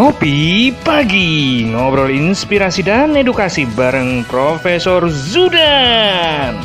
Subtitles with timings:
[0.00, 6.56] Ngopi Pagi Ngobrol inspirasi dan edukasi bareng Profesor Zudan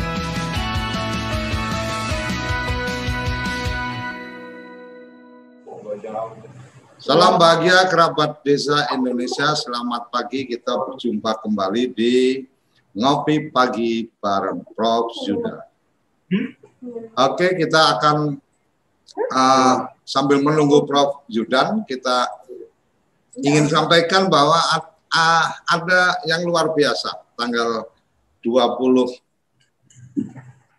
[6.95, 9.52] Salam bahagia kerabat desa Indonesia.
[9.52, 10.47] Selamat pagi.
[10.47, 12.39] Kita berjumpa kembali di
[12.95, 15.11] Ngopi Pagi bareng Prof.
[15.11, 15.59] Zudan.
[17.20, 18.39] Oke, kita akan
[19.27, 21.27] uh, sambil menunggu Prof.
[21.27, 22.44] Zudan, kita
[23.39, 24.59] ingin sampaikan bahwa
[25.67, 27.88] ada yang luar biasa tanggal
[28.44, 29.11] 20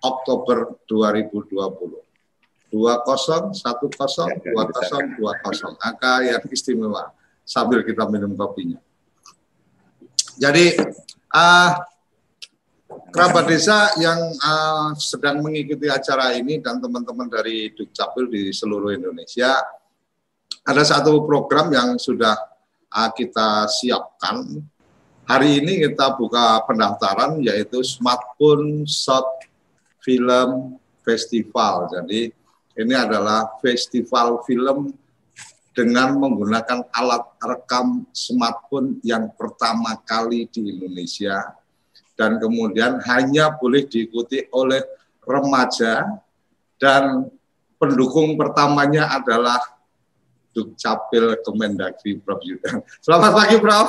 [0.00, 2.06] Oktober 2020.
[2.66, 3.62] 20 10
[3.94, 7.14] 20 20 angka yang istimewa
[7.47, 8.82] sambil kita minum kopinya.
[10.36, 10.76] Jadi
[11.32, 11.70] uh,
[13.14, 19.56] kerabat desa yang uh, sedang mengikuti acara ini dan teman-teman dari Dukcapil di seluruh Indonesia
[20.66, 22.34] ada satu program yang sudah
[22.91, 24.62] kita siapkan.
[25.26, 29.50] Hari ini kita buka pendaftaran yaitu Smartphone Short
[29.98, 31.91] Film Festival.
[31.91, 32.30] Jadi
[32.76, 34.94] ini adalah festival film
[35.76, 41.53] dengan menggunakan alat rekam smartphone yang pertama kali di Indonesia
[42.16, 44.80] dan kemudian hanya boleh diikuti oleh
[45.20, 46.16] remaja
[46.80, 47.28] dan
[47.76, 49.60] pendukung pertamanya adalah
[50.56, 52.80] Dukcapil Kemendagri Prof Yudan.
[53.04, 53.88] Selamat pagi Prof.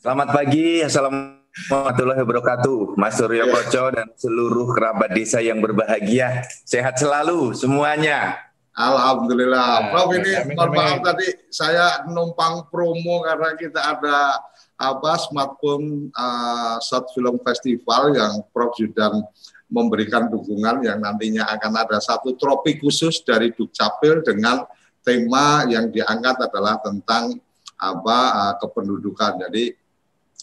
[0.00, 0.80] Selamat pagi.
[0.80, 2.78] Assalamualaikum warahmatullahi wabarakatuh.
[2.96, 6.48] Mas Suryo Koco dan seluruh kerabat desa yang berbahagia.
[6.64, 8.40] Sehat selalu semuanya.
[8.72, 9.68] Alhamdulillah.
[9.84, 14.40] Nah, Prof ini mohon maaf tadi saya numpang promo karena kita ada
[14.78, 19.20] apa smartphone uh, short film festival yang Prof Judan
[19.68, 24.64] memberikan dukungan yang nantinya akan ada satu tropi khusus dari Dukcapil dengan
[25.08, 27.40] tema yang diangkat adalah tentang
[27.80, 29.48] apa uh, kependudukan.
[29.48, 29.72] Jadi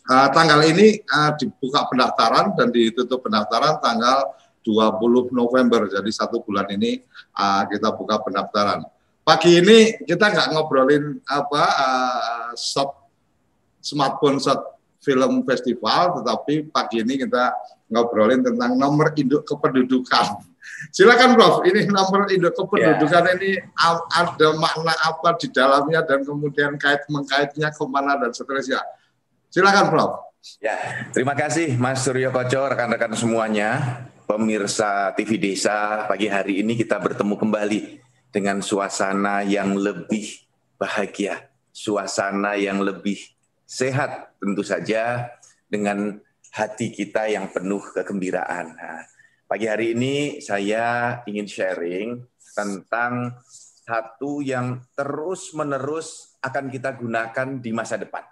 [0.10, 4.34] uh, tanggal ini uh, dibuka pendaftaran dan ditutup pendaftaran tanggal
[4.66, 5.86] 20 November.
[5.86, 6.98] Jadi satu bulan ini
[7.38, 8.82] uh, kita buka pendaftaran.
[9.22, 12.90] Pagi ini kita nggak ngobrolin apa uh, shot
[13.86, 17.54] smartphone shot film festival, tetapi pagi ini kita
[17.94, 20.55] ngobrolin tentang nomor induk kependudukan.
[20.92, 23.36] Silakan Prof, ini nomor induk kependudukan yeah.
[23.40, 23.52] ini
[24.12, 28.84] ada makna apa di dalamnya dan kemudian kait mengkaitnya ke mana dan seterusnya.
[29.52, 30.12] Silakan Prof.
[30.62, 36.06] Ya, terima kasih Mas Suryo Koco, rekan-rekan semuanya, pemirsa TV Desa.
[36.06, 37.82] Pagi hari ini kita bertemu kembali
[38.30, 40.44] dengan suasana yang lebih
[40.78, 43.18] bahagia, suasana yang lebih
[43.66, 45.34] sehat tentu saja
[45.66, 46.22] dengan
[46.54, 48.76] hati kita yang penuh kegembiraan.
[48.78, 49.02] Nah,
[49.46, 52.10] pagi hari ini saya ingin sharing
[52.58, 53.38] tentang
[53.86, 58.26] satu yang terus-menerus akan kita gunakan di masa depan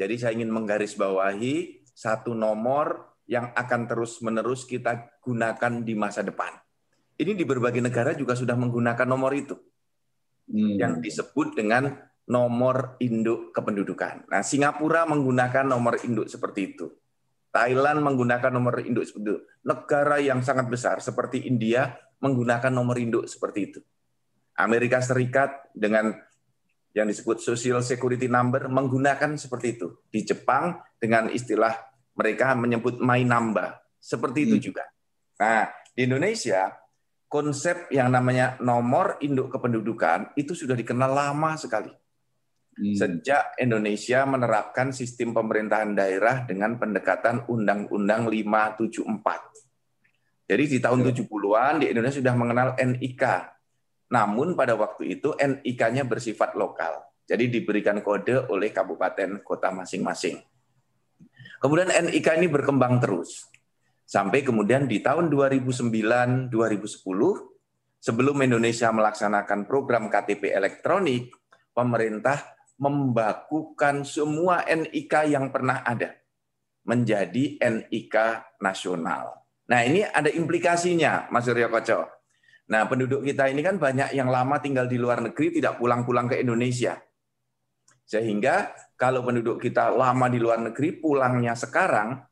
[0.00, 6.56] jadi saya ingin menggarisbawahi satu nomor yang akan terus-menerus kita gunakan di masa depan.
[7.20, 9.60] Ini di berbagai negara juga sudah menggunakan nomor itu.
[10.48, 10.80] Hmm.
[10.80, 11.92] Yang disebut dengan
[12.24, 14.32] nomor induk kependudukan.
[14.32, 16.88] Nah, Singapura menggunakan nomor induk seperti itu.
[17.50, 19.42] Thailand menggunakan nomor induk seperti itu.
[19.66, 21.90] Negara yang sangat besar seperti India
[22.22, 23.80] menggunakan nomor induk seperti itu.
[24.54, 26.14] Amerika Serikat dengan
[26.90, 30.02] yang disebut social security number menggunakan seperti itu.
[30.10, 31.74] Di Jepang dengan istilah
[32.14, 33.78] mereka menyebut my number.
[34.00, 34.64] Seperti itu hmm.
[34.64, 34.84] juga.
[35.40, 36.70] Nah, di Indonesia
[37.30, 41.90] konsep yang namanya nomor induk kependudukan itu sudah dikenal lama sekali.
[42.76, 42.94] Hmm.
[42.94, 50.50] Sejak Indonesia menerapkan sistem pemerintahan daerah dengan pendekatan Undang-Undang 574.
[50.50, 51.80] Jadi di tahun 70-an ya.
[51.82, 53.22] di Indonesia sudah mengenal NIK,
[54.10, 57.06] namun pada waktu itu NIK-nya bersifat lokal.
[57.30, 60.42] Jadi diberikan kode oleh kabupaten kota masing-masing.
[61.62, 63.46] Kemudian NIK ini berkembang terus.
[64.02, 66.50] Sampai kemudian di tahun 2009-2010,
[68.02, 71.30] sebelum Indonesia melaksanakan program KTP elektronik,
[71.70, 76.16] pemerintah membakukan semua NIK yang pernah ada
[76.88, 78.16] menjadi NIK
[78.64, 79.44] nasional.
[79.68, 82.08] Nah ini ada implikasinya, Mas Surya Koco.
[82.70, 86.38] Nah, penduduk kita ini kan banyak yang lama tinggal di luar negeri tidak pulang-pulang ke
[86.38, 87.02] Indonesia.
[88.06, 92.22] Sehingga kalau penduduk kita lama di luar negeri pulangnya sekarang,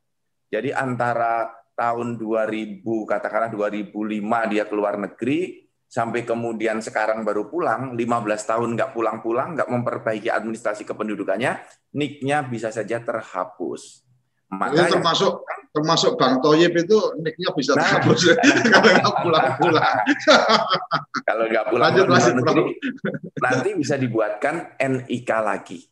[0.47, 8.05] jadi antara tahun 2000 katakanlah 2005 dia keluar negeri sampai kemudian sekarang baru pulang 15
[8.45, 11.57] tahun nggak pulang-pulang nggak memperbaiki administrasi kependudukannya
[11.97, 14.05] niknya bisa saja terhapus
[14.49, 18.33] maka termasuk termasuk Bang Toyib itu nicknya bisa nah, terhapus
[18.73, 19.97] kalau nggak pulang-pulang.
[21.29, 22.61] kalau nggak pulang Lanjut, lanjut, negeri,
[23.37, 25.85] nanti bisa dibuatkan NIK lagi.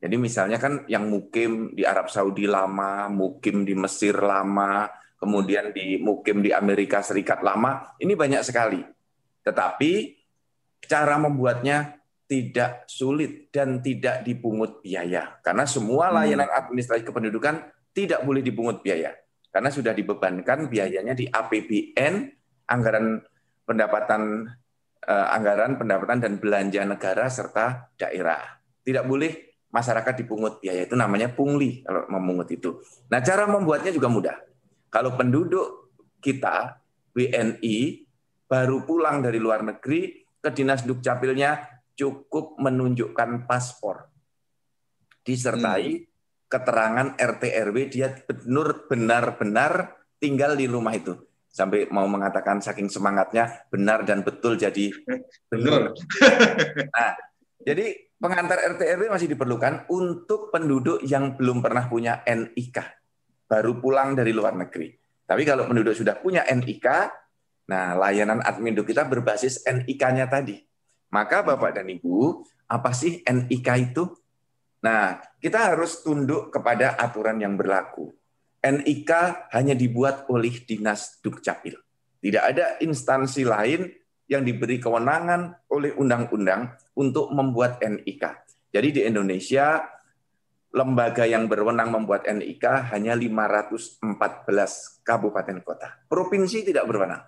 [0.00, 4.88] Jadi misalnya kan yang mukim di Arab Saudi lama, mukim di Mesir lama,
[5.20, 8.80] kemudian di mukim di Amerika Serikat lama, ini banyak sekali.
[9.48, 9.92] Tetapi
[10.84, 11.98] cara membuatnya
[12.28, 15.40] tidak sulit dan tidak dipungut biaya.
[15.40, 16.14] Karena semua hmm.
[16.20, 17.64] layanan administrasi kependudukan
[17.96, 19.16] tidak boleh dipungut biaya.
[19.48, 22.14] Karena sudah dibebankan biayanya di APBN,
[22.68, 23.24] anggaran
[23.64, 24.44] pendapatan
[25.08, 28.60] eh, anggaran pendapatan dan belanja negara serta daerah.
[28.84, 32.80] Tidak boleh masyarakat dipungut biaya itu namanya pungli kalau memungut itu.
[33.08, 34.36] Nah, cara membuatnya juga mudah.
[34.88, 35.92] Kalau penduduk
[36.24, 36.80] kita
[37.12, 38.07] WNI
[38.48, 44.08] baru pulang dari luar negeri ke dinas dukcapilnya cukup menunjukkan paspor
[45.20, 46.04] disertai hmm.
[46.48, 48.08] keterangan RT RW dia
[48.88, 51.12] benar-benar tinggal di rumah itu
[51.48, 54.94] sampai mau mengatakan saking semangatnya benar dan betul jadi
[55.50, 55.92] benar.
[56.94, 57.10] Nah,
[57.62, 62.78] jadi pengantar RT RW masih diperlukan untuk penduduk yang belum pernah punya NIK,
[63.50, 64.94] baru pulang dari luar negeri.
[65.28, 66.86] Tapi kalau penduduk sudah punya NIK,
[67.68, 70.58] nah layanan admin kita berbasis NIK-nya tadi.
[71.08, 74.04] Maka Bapak dan Ibu, apa sih NIK itu?
[74.84, 78.12] Nah, kita harus tunduk kepada aturan yang berlaku.
[78.60, 79.10] NIK
[79.54, 81.74] hanya dibuat oleh Dinas Dukcapil.
[82.18, 83.88] Tidak ada instansi lain
[84.28, 88.24] yang diberi kewenangan oleh undang-undang untuk membuat NIK.
[88.68, 89.80] Jadi di Indonesia
[90.68, 94.04] lembaga yang berwenang membuat NIK hanya 514
[95.00, 96.04] kabupaten kota.
[96.04, 97.24] Provinsi tidak berwenang.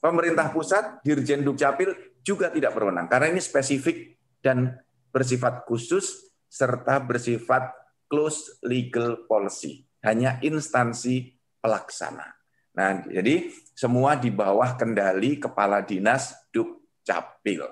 [0.00, 1.92] Pemerintah pusat, Dirjen Dukcapil
[2.24, 4.80] juga tidak berwenang karena ini spesifik dan
[5.12, 7.70] bersifat khusus serta bersifat
[8.08, 9.84] close legal policy.
[10.00, 12.26] Hanya instansi pelaksana.
[12.74, 17.68] Nah, jadi semua di bawah kendali Kepala Dinas Dukcapil.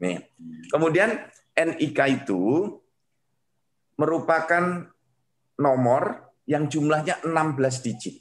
[0.00, 0.24] Nih.
[0.72, 1.14] Kemudian
[1.52, 2.72] NIK itu
[3.98, 4.88] merupakan
[5.58, 8.16] nomor yang jumlahnya 16 digit.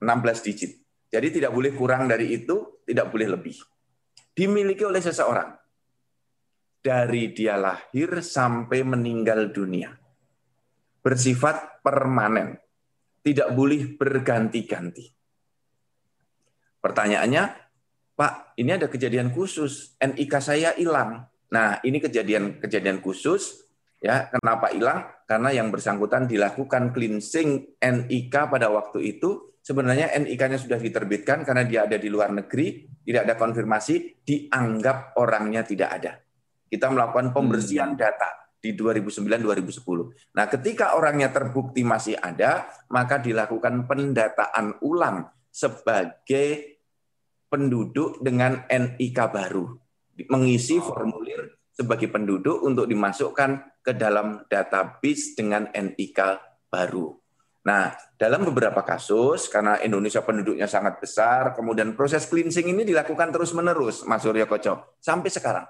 [0.00, 0.72] 16 digit.
[1.08, 3.56] Jadi tidak boleh kurang dari itu, tidak boleh lebih.
[4.36, 5.56] Dimiliki oleh seseorang.
[6.78, 9.90] Dari dia lahir sampai meninggal dunia.
[11.00, 12.60] Bersifat permanen.
[13.24, 15.04] Tidak boleh berganti-ganti.
[16.78, 17.42] Pertanyaannya,
[18.14, 19.98] Pak, ini ada kejadian khusus.
[19.98, 21.26] NIK saya hilang.
[21.50, 23.64] Nah, ini kejadian-kejadian khusus.
[23.98, 25.08] Ya, kenapa hilang?
[25.26, 31.84] Karena yang bersangkutan dilakukan cleansing NIK pada waktu itu sebenarnya NIK-nya sudah diterbitkan karena dia
[31.84, 36.16] ada di luar negeri, tidak ada konfirmasi, dianggap orangnya tidak ada.
[36.64, 38.00] Kita melakukan pembersihan hmm.
[38.00, 40.32] data di 2009-2010.
[40.32, 46.80] Nah, ketika orangnya terbukti masih ada, maka dilakukan pendataan ulang sebagai
[47.52, 49.68] penduduk dengan NIK baru.
[50.32, 56.18] Mengisi formulir sebagai penduduk untuk dimasukkan ke dalam database dengan NIK
[56.72, 57.17] baru.
[57.68, 64.08] Nah, dalam beberapa kasus, karena Indonesia penduduknya sangat besar, kemudian proses cleansing ini dilakukan terus-menerus,
[64.08, 65.68] Mas Surya Koco, sampai sekarang.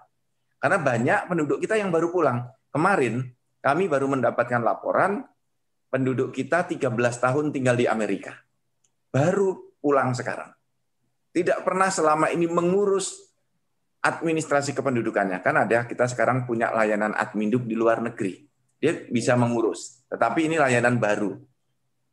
[0.62, 2.46] Karena banyak penduduk kita yang baru pulang.
[2.70, 3.26] Kemarin,
[3.58, 5.26] kami baru mendapatkan laporan
[5.90, 8.38] penduduk kita 13 tahun tinggal di Amerika.
[9.10, 10.54] Baru pulang sekarang.
[11.34, 13.26] Tidak pernah selama ini mengurus
[14.06, 15.42] administrasi kependudukannya.
[15.42, 18.46] Kan ada, kita sekarang punya layanan adminduk di luar negeri.
[18.78, 20.06] Dia bisa mengurus.
[20.06, 21.34] Tetapi ini layanan baru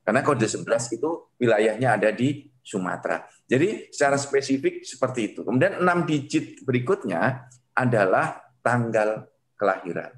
[0.03, 3.23] Karena kode 11 itu wilayahnya ada di Sumatera.
[3.47, 5.41] Jadi secara spesifik seperti itu.
[5.43, 9.27] Kemudian enam digit berikutnya adalah tanggal
[9.59, 10.11] kelahiran.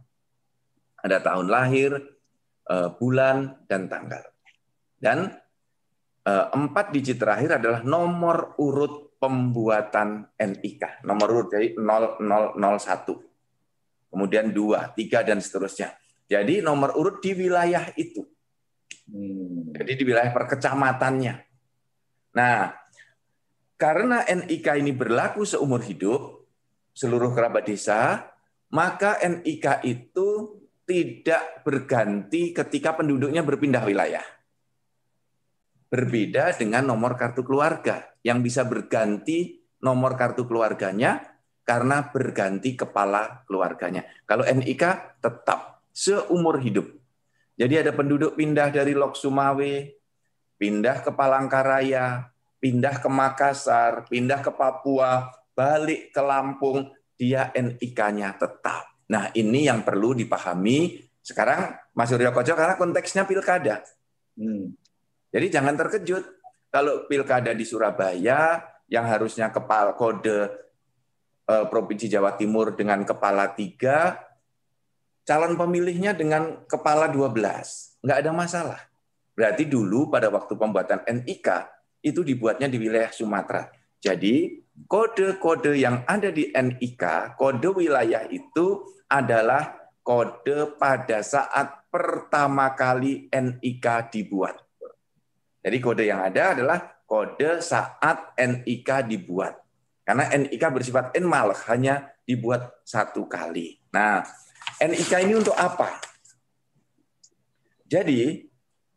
[1.00, 2.00] Ada tahun lahir,
[2.68, 4.24] eh, bulan, dan tanggal.
[4.96, 5.28] Dan
[6.24, 11.04] empat digit terakhir adalah nomor urut pembuatan NIK.
[11.04, 14.12] Nomor urut dari 0001.
[14.12, 15.96] Kemudian 2, 3, dan seterusnya.
[16.24, 18.24] Jadi nomor urut di wilayah itu.
[19.04, 19.76] Hmm.
[19.76, 21.34] Jadi di wilayah perkecamatannya.
[22.34, 22.72] Nah,
[23.76, 26.48] karena NIK ini berlaku seumur hidup,
[26.96, 28.32] seluruh kerabat desa,
[28.72, 30.28] maka NIK itu
[30.84, 34.24] tidak berganti ketika penduduknya berpindah wilayah.
[35.94, 41.22] Berbeda dengan nomor kartu keluarga yang bisa berganti nomor kartu keluarganya
[41.62, 44.02] karena berganti kepala keluarganya.
[44.26, 44.82] Kalau NIK
[45.22, 46.90] tetap seumur hidup.
[47.54, 49.94] Jadi ada penduduk pindah dari Lok Sumawe,
[50.58, 52.26] pindah ke Palangkaraya,
[52.58, 58.90] pindah ke Makassar, pindah ke Papua, balik ke Lampung, dia NIK-nya tetap.
[59.06, 63.86] Nah ini yang perlu dipahami sekarang Mas Suryo Koco karena konteksnya pilkada.
[64.34, 64.74] Hmm.
[65.34, 66.24] Jadi jangan terkejut
[66.70, 70.46] kalau pilkada di Surabaya yang harusnya kepala kode
[71.50, 74.14] eh, Provinsi Jawa Timur dengan kepala tiga,
[75.26, 78.06] calon pemilihnya dengan kepala 12.
[78.06, 78.80] Nggak ada masalah.
[79.34, 81.48] Berarti dulu pada waktu pembuatan NIK,
[82.06, 83.66] itu dibuatnya di wilayah Sumatera.
[83.98, 89.74] Jadi kode-kode yang ada di NIK, kode wilayah itu adalah
[90.04, 94.60] kode pada saat pertama kali NIK dibuat.
[95.64, 96.78] Jadi kode yang ada adalah
[97.08, 99.56] kode saat NIK dibuat.
[100.04, 103.80] Karena NIK bersifat enmal, hanya dibuat satu kali.
[103.88, 104.20] Nah,
[104.76, 105.96] NIK ini untuk apa?
[107.88, 108.44] Jadi,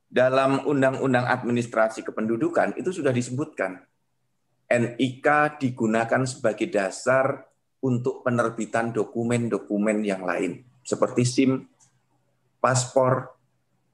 [0.08, 3.80] dalam Undang-Undang Administrasi Kependudukan itu sudah disebutkan
[4.68, 7.48] NIK digunakan sebagai dasar
[7.80, 11.68] untuk penerbitan dokumen-dokumen yang lain seperti SIM,
[12.60, 13.36] paspor,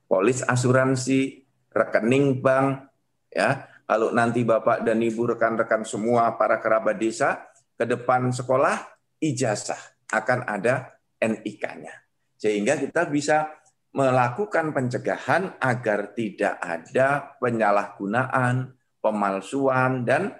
[0.06, 1.43] polis asuransi,
[1.74, 2.88] rekening bank,
[3.34, 3.70] ya.
[3.84, 8.80] Kalau nanti Bapak dan Ibu rekan-rekan semua para kerabat desa ke depan sekolah
[9.20, 11.92] ijazah akan ada NIK-nya.
[12.40, 13.52] Sehingga kita bisa
[13.94, 20.34] melakukan pencegahan agar tidak ada penyalahgunaan, pemalsuan, dan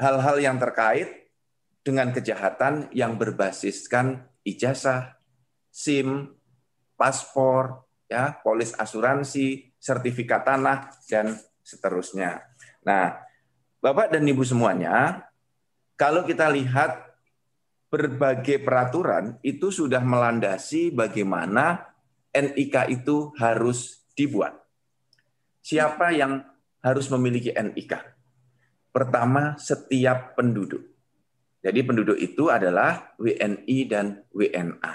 [0.00, 1.30] hal-hal yang terkait
[1.84, 5.20] dengan kejahatan yang berbasiskan ijazah,
[5.68, 6.32] SIM,
[6.96, 12.40] paspor, ya, polis asuransi, sertifikat tanah, dan seterusnya.
[12.88, 13.20] Nah,
[13.84, 15.28] Bapak dan Ibu semuanya,
[16.00, 17.04] kalau kita lihat
[17.92, 21.84] berbagai peraturan itu sudah melandasi bagaimana
[22.32, 24.56] NIK itu harus dibuat.
[25.60, 26.40] Siapa yang
[26.80, 27.92] harus memiliki NIK?
[28.88, 30.80] Pertama, setiap penduduk.
[31.60, 34.92] Jadi penduduk itu adalah WNI dan WNA.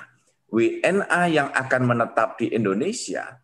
[0.50, 3.38] WNA yang akan menetap di Indonesia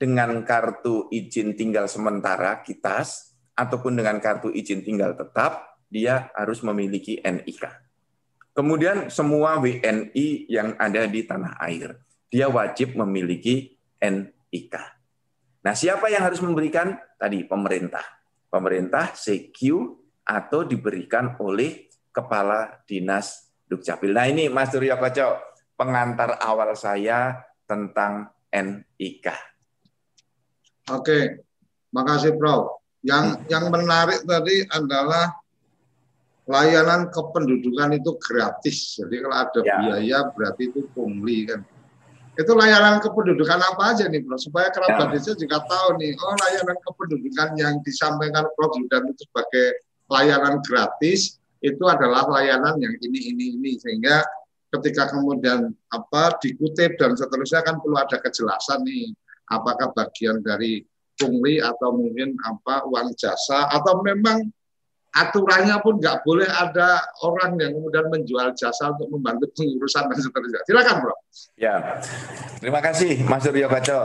[0.00, 7.20] dengan kartu izin tinggal sementara KITAS ataupun dengan kartu izin tinggal tetap, dia harus memiliki
[7.20, 7.68] NIK.
[8.56, 14.74] Kemudian semua WNI yang ada di tanah air dia wajib memiliki NIK.
[15.66, 16.94] Nah, siapa yang harus memberikan?
[17.18, 18.06] Tadi pemerintah.
[18.48, 19.58] Pemerintah CQ
[20.24, 24.14] atau diberikan oleh Kepala Dinas Dukcapil.
[24.14, 29.49] Nah, ini Mas Suryo Koco, pengantar awal saya tentang NIK.
[30.90, 31.46] Oke,
[31.94, 32.82] makasih Prof.
[33.00, 35.32] Yang yang menarik tadi adalah
[36.50, 38.98] layanan kependudukan itu gratis.
[38.98, 39.76] Jadi kalau ada ya.
[39.78, 41.62] biaya berarti itu pungli kan.
[42.34, 44.38] Itu layanan kependudukan apa aja nih, Bro?
[44.40, 45.18] Supaya kerabat ya.
[45.18, 48.74] desa juga tahu nih, oh layanan kependudukan yang disampaikan Prof.
[48.74, 49.66] Yudan itu sebagai
[50.10, 54.24] layanan gratis itu adalah layanan yang ini ini ini sehingga
[54.72, 59.12] ketika kemudian apa dikutip dan seterusnya kan perlu ada kejelasan nih
[59.50, 60.86] apakah bagian dari
[61.18, 64.48] pungli atau mungkin apa uang jasa atau memang
[65.10, 70.62] aturannya pun nggak boleh ada orang yang kemudian menjual jasa untuk membantu pengurusan dan seterusnya.
[70.64, 71.14] Silakan, Bro.
[71.58, 71.98] Ya,
[72.62, 74.00] terima kasih Mas Suryo Kaco,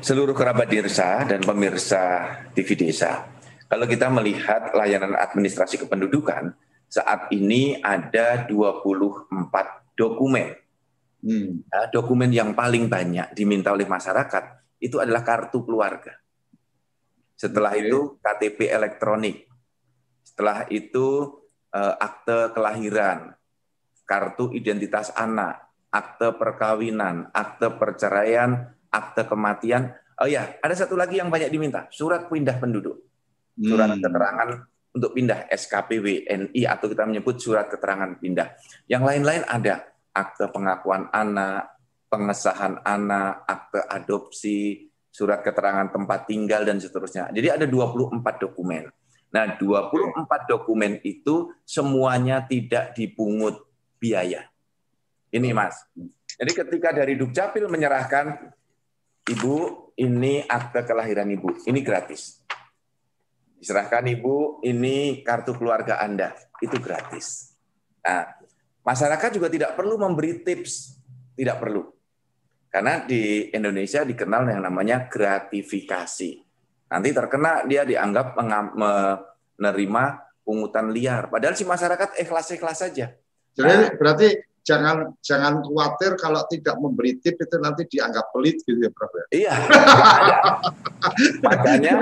[0.00, 3.28] seluruh kerabat desa dan pemirsa TV Desa.
[3.68, 6.56] Kalau kita melihat layanan administrasi kependudukan,
[6.88, 9.28] saat ini ada 24
[9.98, 10.54] dokumen.
[11.20, 11.66] Hmm.
[11.68, 16.14] Ya, dokumen yang paling banyak diminta oleh masyarakat itu adalah kartu keluarga.
[17.36, 17.88] Setelah okay.
[17.88, 19.44] itu KTP elektronik,
[20.24, 21.36] setelah itu
[21.72, 23.36] eh, akte kelahiran,
[24.08, 29.92] kartu identitas anak, akte perkawinan, akte perceraian, akte kematian.
[30.16, 33.04] Oh ya, ada satu lagi yang banyak diminta, surat pindah penduduk.
[33.56, 34.04] surat hmm.
[34.04, 34.48] keterangan
[34.96, 38.52] untuk pindah SKPW NI atau kita menyebut surat keterangan pindah.
[38.88, 41.75] Yang lain-lain ada akte pengakuan anak,
[42.06, 47.32] pengesahan anak, akte adopsi, surat keterangan tempat tinggal dan seterusnya.
[47.32, 48.84] Jadi ada 24 dokumen.
[49.32, 53.64] Nah, 24 dokumen itu semuanya tidak dipungut
[53.96, 54.46] biaya.
[55.32, 55.80] Ini Mas.
[56.36, 58.52] Jadi ketika dari Dukcapil menyerahkan
[59.26, 59.56] Ibu,
[59.98, 62.44] ini akte kelahiran Ibu, ini gratis.
[63.56, 67.56] Diserahkan Ibu, ini kartu keluarga Anda, itu gratis.
[68.04, 68.36] Nah,
[68.84, 71.00] masyarakat juga tidak perlu memberi tips,
[71.34, 71.95] tidak perlu.
[72.76, 76.44] Karena di Indonesia dikenal yang namanya gratifikasi.
[76.92, 80.04] Nanti terkena dia dianggap menerima
[80.44, 81.32] pungutan liar.
[81.32, 83.16] Padahal si masyarakat ikhlas-ikhlas saja.
[83.56, 84.28] Jadi nah, berarti
[84.60, 89.08] jangan jangan khawatir kalau tidak memberi tip itu nanti dianggap pelit gitu ya Prof.
[89.08, 89.24] Ya?
[89.32, 89.54] Iya.
[91.48, 91.94] Makanya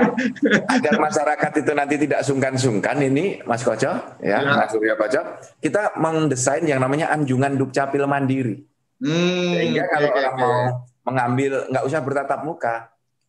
[0.75, 4.59] agar masyarakat itu nanti tidak sungkan-sungkan ini Mas Koco ya, ya.
[4.59, 5.23] Mas Surya Koco,
[5.63, 8.74] kita mendesain yang namanya anjungan dukcapil mandiri.
[8.99, 10.43] Hmm, Sehingga kalau okay, orang okay.
[10.43, 10.57] mau
[11.05, 12.75] mengambil nggak usah bertatap muka,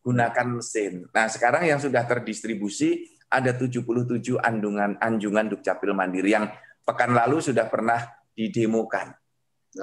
[0.01, 1.05] gunakan mesin.
[1.11, 6.47] Nah, sekarang yang sudah terdistribusi ada 77 andungan anjungan dukcapil mandiri yang
[6.87, 7.99] pekan lalu sudah pernah
[8.31, 9.11] didemokan.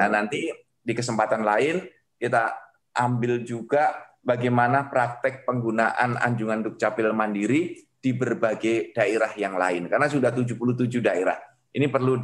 [0.01, 0.49] Nah, nanti
[0.81, 1.85] di kesempatan lain
[2.17, 2.57] kita
[2.97, 3.93] ambil juga
[4.25, 9.93] bagaimana praktek penggunaan anjungan dukcapil mandiri di berbagai daerah yang lain.
[9.93, 11.37] Karena sudah 77 daerah.
[11.75, 12.17] Ini perlu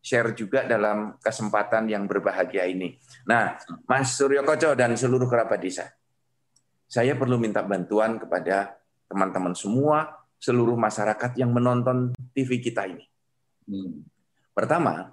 [0.00, 2.96] di-share juga dalam kesempatan yang berbahagia ini.
[3.28, 5.92] Nah, Mas Suryo Koco dan seluruh kerabat desa,
[6.88, 13.04] saya perlu minta bantuan kepada teman-teman semua, seluruh masyarakat yang menonton TV kita ini.
[13.68, 14.00] Hmm.
[14.56, 15.12] Pertama,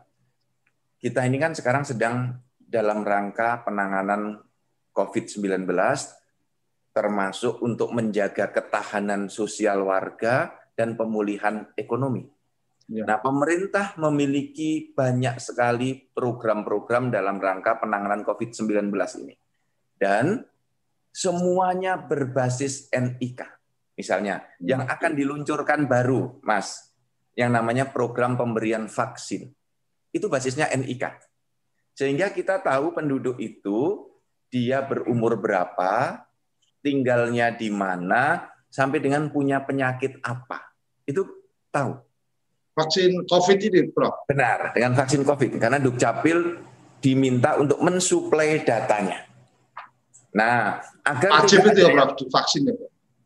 [1.04, 4.40] kita ini kan sekarang sedang dalam rangka penanganan
[4.96, 5.68] COVID-19,
[6.96, 12.37] termasuk untuk menjaga ketahanan sosial warga dan pemulihan ekonomi.
[12.88, 13.04] Ya.
[13.04, 18.88] Nah, pemerintah memiliki banyak sekali program-program dalam rangka penanganan COVID-19
[19.28, 19.36] ini.
[20.00, 20.40] Dan
[21.12, 23.44] semuanya berbasis NIK.
[24.00, 24.94] Misalnya, yang hmm.
[24.94, 26.96] akan diluncurkan baru, Mas,
[27.36, 29.52] yang namanya program pemberian vaksin
[30.16, 31.04] itu basisnya NIK.
[31.98, 34.10] Sehingga kita tahu penduduk itu
[34.48, 36.24] dia berumur berapa,
[36.80, 40.72] tinggalnya di mana, sampai dengan punya penyakit apa.
[41.04, 41.26] Itu
[41.74, 42.07] tahu.
[42.78, 44.30] Vaksin COVID ini, Prof?
[44.30, 45.58] Benar, dengan vaksin COVID.
[45.58, 46.62] Karena Dukcapil
[47.02, 49.26] diminta untuk mensuplai datanya.
[50.38, 52.76] Nah, agar Wajib itu ya, Prof, vaksin ya,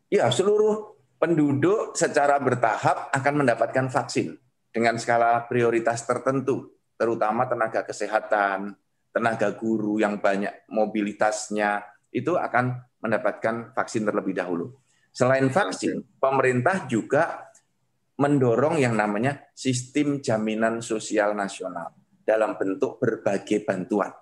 [0.08, 4.40] Iya, seluruh penduduk secara bertahap akan mendapatkan vaksin
[4.72, 8.72] dengan skala prioritas tertentu terutama tenaga kesehatan,
[9.12, 11.84] tenaga guru yang banyak mobilitasnya,
[12.14, 14.72] itu akan mendapatkan vaksin terlebih dahulu.
[15.12, 17.51] Selain vaksin, pemerintah juga
[18.22, 21.90] mendorong yang namanya sistem jaminan sosial nasional
[22.22, 24.14] dalam bentuk berbagai bantuan.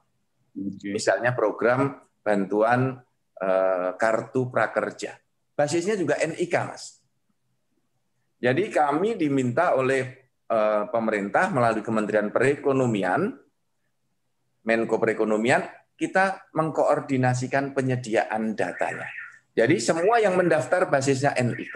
[0.89, 2.97] Misalnya program bantuan
[3.37, 5.21] eh, kartu prakerja.
[5.53, 7.05] Basisnya juga NIK, Mas.
[8.41, 13.39] Jadi kami diminta oleh Eh, pemerintah melalui Kementerian Perekonomian,
[14.67, 15.63] Menko Perekonomian,
[15.95, 19.07] kita mengkoordinasikan penyediaan datanya.
[19.55, 21.71] Jadi semua yang mendaftar basisnya NIK.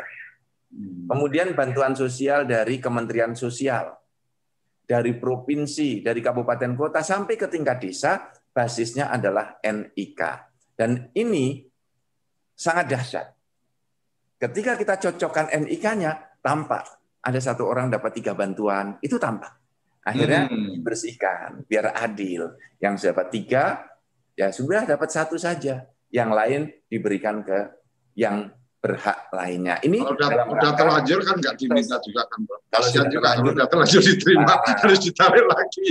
[1.04, 3.92] Kemudian bantuan sosial dari Kementerian Sosial,
[4.84, 10.20] dari provinsi, dari kabupaten kota sampai ke tingkat desa, basisnya adalah NIK.
[10.76, 11.64] Dan ini
[12.52, 13.26] sangat dahsyat.
[14.40, 16.84] Ketika kita cocokkan NIK-nya, tampak
[17.24, 19.56] ada satu orang dapat tiga bantuan, itu tampak.
[20.04, 20.84] Akhirnya hmm.
[20.84, 22.52] bersihkan, biar adil.
[22.76, 23.64] Yang dapat tiga,
[24.36, 25.88] ya sudah dapat satu saja.
[26.12, 26.60] Yang lain
[26.92, 27.72] diberikan ke
[28.14, 28.52] yang
[28.84, 29.80] berhak lainnya.
[29.80, 32.60] Ini kalau udah, udah terlanjur kan nggak diminta juga kan, Bro.
[32.68, 35.84] Kalau sudah juga kalau udah terlanjur diterima nah, harus ditarik lagi.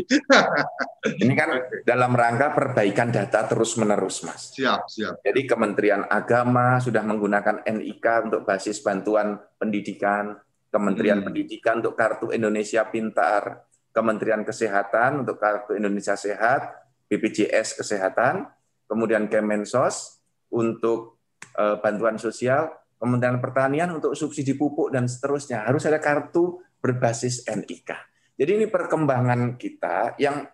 [1.26, 1.50] ini kan
[1.90, 4.54] dalam rangka perbaikan data terus menerus, Mas.
[4.54, 5.26] Siap, siap.
[5.26, 10.38] Jadi Kementerian Agama sudah menggunakan NIK untuk basis bantuan pendidikan,
[10.70, 11.34] Kementerian hmm.
[11.34, 16.78] Pendidikan untuk Kartu Indonesia Pintar, Kementerian Kesehatan untuk Kartu Indonesia Sehat,
[17.10, 18.54] BPJS Kesehatan,
[18.86, 20.22] kemudian Kemensos
[20.54, 21.18] untuk
[21.58, 25.68] uh, bantuan sosial, Kementerian Pertanian untuk subsidi pupuk dan seterusnya.
[25.68, 27.92] Harus ada kartu berbasis NIK.
[28.40, 30.48] Jadi ini perkembangan kita yang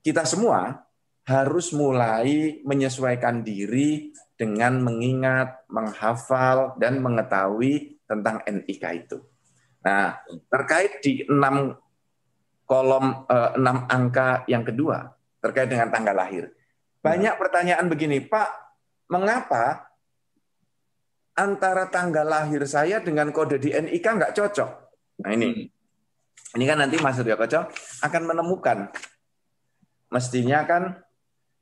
[0.00, 0.88] kita semua
[1.28, 9.20] harus mulai menyesuaikan diri dengan mengingat, menghafal, dan mengetahui tentang NIK itu.
[9.84, 10.16] Nah,
[10.48, 11.76] terkait di enam
[12.64, 15.12] kolom eh, enam angka yang kedua
[15.44, 16.48] terkait dengan tanggal lahir.
[17.04, 18.48] Banyak pertanyaan begini, Pak,
[19.12, 19.92] mengapa
[21.34, 24.70] antara tanggal lahir saya dengan kode di NIK nggak cocok.
[25.22, 26.56] Nah ini, hmm.
[26.58, 27.70] ini kan nanti Mas Surya Koco
[28.02, 28.90] akan menemukan.
[30.14, 31.02] Mestinya kan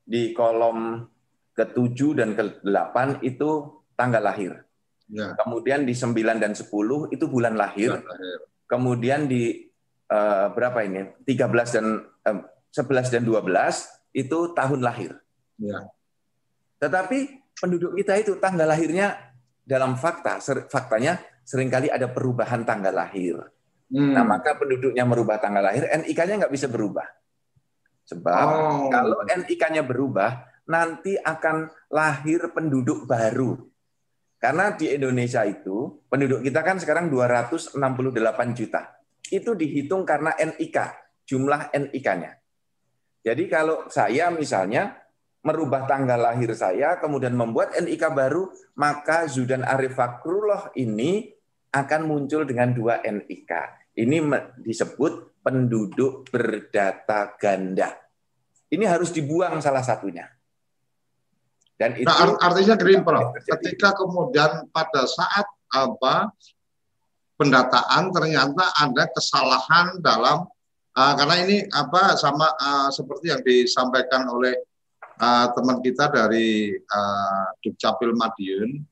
[0.04, 1.08] di kolom
[1.56, 4.60] ke-7 dan ke-8 itu tanggal lahir.
[5.08, 5.36] Ya.
[5.36, 6.68] Kemudian di 9 dan 10
[7.12, 7.96] itu bulan lahir.
[7.96, 8.38] Bulan lahir.
[8.68, 9.68] Kemudian di
[10.08, 11.12] uh, berapa ini?
[11.24, 11.86] 13 dan
[12.28, 12.40] uh,
[12.72, 15.16] 11 dan 12 itu tahun lahir.
[15.60, 15.88] Ya.
[16.80, 19.31] Tetapi penduduk kita itu tanggal lahirnya
[19.62, 23.38] dalam fakta, ser, faktanya sering kali ada perubahan tanggal lahir.
[23.92, 24.16] Hmm.
[24.16, 27.04] Nah, maka penduduknya merubah tanggal lahir, NIK-nya nggak bisa berubah.
[28.08, 28.90] Sebab oh.
[28.90, 33.58] kalau NIK-nya berubah, nanti akan lahir penduduk baru.
[34.42, 37.78] Karena di Indonesia itu, penduduk kita kan sekarang 268
[38.58, 38.98] juta.
[39.30, 40.76] Itu dihitung karena NIK,
[41.28, 42.42] jumlah NIK-nya.
[43.22, 45.01] Jadi kalau saya misalnya
[45.42, 48.46] merubah tanggal lahir saya, kemudian membuat NIK baru,
[48.78, 51.34] maka Zudan Arif Fakrullah ini
[51.74, 53.50] akan muncul dengan dua NIK.
[53.98, 54.16] Ini
[54.62, 57.90] disebut penduduk berdata ganda.
[58.72, 60.24] Ini harus dibuang salah satunya.
[61.76, 63.34] Dan itu nah, artinya green Prof.
[63.42, 66.30] Ketika kemudian pada saat apa
[67.34, 70.46] pendataan ternyata ada kesalahan dalam
[70.94, 74.54] uh, karena ini apa sama uh, seperti yang disampaikan oleh
[75.22, 78.82] uh, teman kita dari uh, Dukcapil Madiun,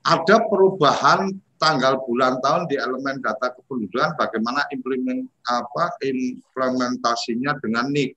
[0.00, 8.12] ada perubahan tanggal bulan tahun di elemen data kependudukan bagaimana implement apa implementasinya dengan NIK.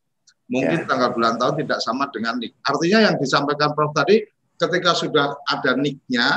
[0.50, 0.88] Mungkin yeah.
[0.90, 2.52] tanggal bulan tahun tidak sama dengan NIK.
[2.68, 4.24] Artinya yang disampaikan Prof tadi
[4.60, 6.28] ketika sudah ada NIK-nya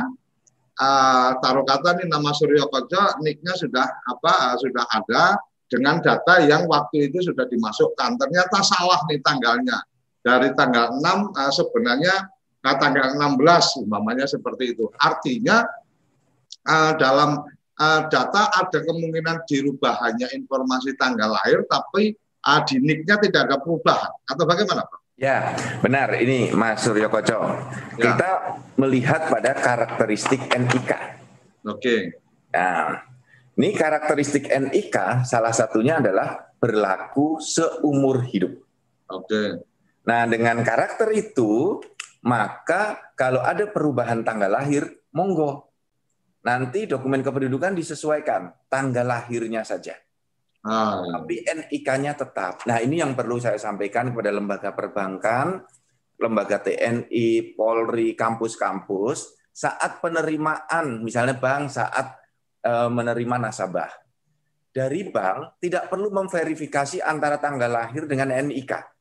[0.79, 6.39] uh, taruh kata ini nama Suryo Kojo NIK-nya sudah apa uh, sudah ada dengan data
[6.45, 8.21] yang waktu itu sudah dimasukkan.
[8.21, 9.81] Ternyata salah nih tanggalnya
[10.23, 11.11] dari tanggal 6 uh,
[11.43, 12.15] eh, sebenarnya
[12.63, 14.87] nah, tanggal 16 umpamanya seperti itu.
[14.97, 15.67] Artinya
[16.67, 17.43] uh, dalam
[17.79, 22.15] uh, data ada kemungkinan dirubah hanya informasi tanggal lahir tapi
[22.47, 25.01] uh, di NIK-nya tidak ada perubahan atau bagaimana Pak?
[25.21, 25.55] Ya,
[25.85, 26.11] benar.
[26.19, 27.47] Ini Mas Suryo Koco.
[27.95, 28.11] Ya.
[28.11, 28.31] Kita
[28.81, 30.93] melihat pada karakteristik NIK.
[31.69, 32.19] Oke.
[32.51, 33.07] Nah,
[33.55, 38.51] ini karakteristik NIK salah satunya adalah berlaku seumur hidup.
[39.13, 39.72] Oke.
[40.03, 41.79] Nah, dengan karakter itu,
[42.27, 45.71] maka kalau ada perubahan tanggal lahir, monggo.
[46.43, 49.95] Nanti dokumen kependudukan disesuaikan tanggal lahirnya saja.
[50.67, 51.03] Ah.
[51.03, 52.67] Tapi NIK-nya tetap.
[52.67, 55.63] Nah, ini yang perlu saya sampaikan kepada lembaga perbankan,
[56.19, 62.15] lembaga TNI, Polri, kampus-kampus, saat penerimaan, misalnya bank saat
[62.63, 63.91] e, menerima nasabah.
[64.73, 68.93] Dari bank tidak perlu memverifikasi antara tanggal lahir dengan NIK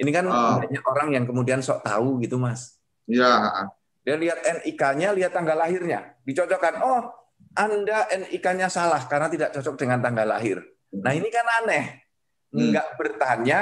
[0.00, 0.56] ini kan oh.
[0.64, 2.80] banyak orang yang kemudian sok tahu gitu, Mas.
[3.04, 3.68] Iya.
[4.00, 6.16] Dia lihat NIK-nya, lihat tanggal lahirnya.
[6.24, 7.04] Dicocokkan, oh
[7.52, 10.64] Anda NIK-nya salah karena tidak cocok dengan tanggal lahir.
[10.96, 12.00] Nah ini kan aneh.
[12.50, 12.72] Hmm.
[12.72, 13.60] Nggak bertanya,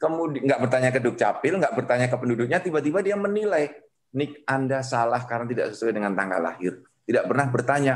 [0.00, 3.70] kemudian nggak bertanya ke Dukcapil, nggak bertanya ke penduduknya, tiba-tiba dia menilai
[4.16, 6.80] nik Anda salah karena tidak sesuai dengan tanggal lahir.
[7.06, 7.94] Tidak pernah bertanya,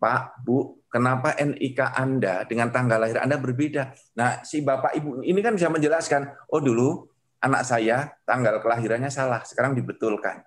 [0.00, 3.96] Pak, Bu, kenapa NIK Anda dengan tanggal lahir Anda berbeda?
[4.20, 7.08] Nah, si Bapak Ibu ini kan bisa menjelaskan, oh dulu
[7.40, 10.44] anak saya tanggal kelahirannya salah, sekarang dibetulkan.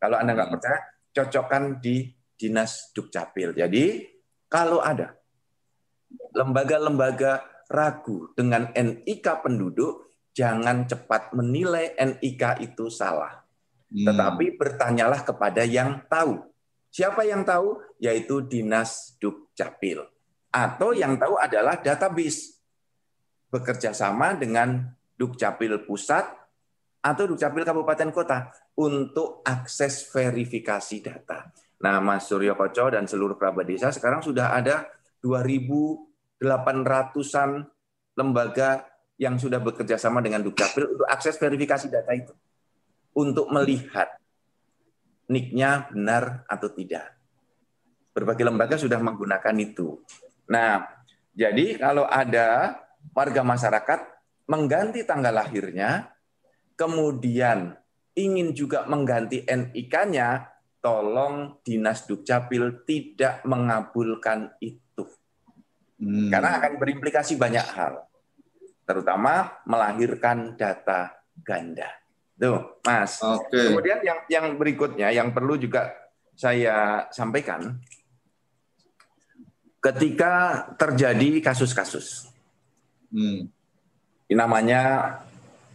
[0.00, 0.56] Kalau Anda nggak hmm.
[0.58, 0.78] percaya,
[1.12, 3.54] cocokkan di Dinas Dukcapil.
[3.54, 4.02] Jadi,
[4.48, 5.14] kalau ada
[6.34, 13.44] lembaga-lembaga ragu dengan NIK penduduk, jangan cepat menilai NIK itu salah.
[13.92, 14.10] Hmm.
[14.10, 16.42] Tetapi bertanyalah kepada yang tahu.
[16.90, 17.78] Siapa yang tahu?
[17.98, 20.02] Yaitu Dinas Duk Dukcapil.
[20.50, 22.58] Atau yang tahu adalah database.
[23.54, 24.82] Bekerja sama dengan
[25.14, 26.26] Dukcapil Pusat
[26.98, 31.54] atau Dukcapil Kabupaten Kota untuk akses verifikasi data.
[31.86, 34.90] Nah, Mas Suryo Koco dan seluruh kerabat desa sekarang sudah ada
[35.22, 37.50] 2.800-an
[38.18, 42.34] lembaga yang sudah bekerja sama dengan Dukcapil untuk akses verifikasi data itu.
[43.14, 44.18] Untuk melihat
[45.30, 47.13] niknya benar atau tidak.
[48.14, 49.98] Berbagai lembaga sudah menggunakan itu.
[50.46, 50.86] Nah,
[51.34, 52.78] jadi kalau ada
[53.10, 54.00] warga masyarakat
[54.46, 56.14] mengganti tanggal lahirnya,
[56.78, 57.74] kemudian
[58.14, 60.46] ingin juga mengganti NIK-nya,
[60.78, 65.04] tolong Dinas Dukcapil tidak mengabulkan itu.
[65.98, 66.30] Hmm.
[66.30, 68.06] Karena akan berimplikasi banyak hal.
[68.84, 71.88] Terutama melahirkan data ganda.
[72.36, 73.22] Tuh, Mas.
[73.22, 73.72] Okay.
[73.72, 75.88] Kemudian yang yang berikutnya yang perlu juga
[76.34, 77.78] saya sampaikan
[79.84, 82.32] ketika terjadi kasus-kasus.
[83.12, 83.52] Hmm.
[84.32, 85.14] Namanya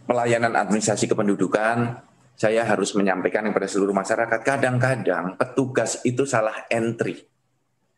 [0.04, 2.02] pelayanan administrasi kependudukan
[2.34, 7.22] saya harus menyampaikan kepada seluruh masyarakat, kadang-kadang petugas itu salah entry.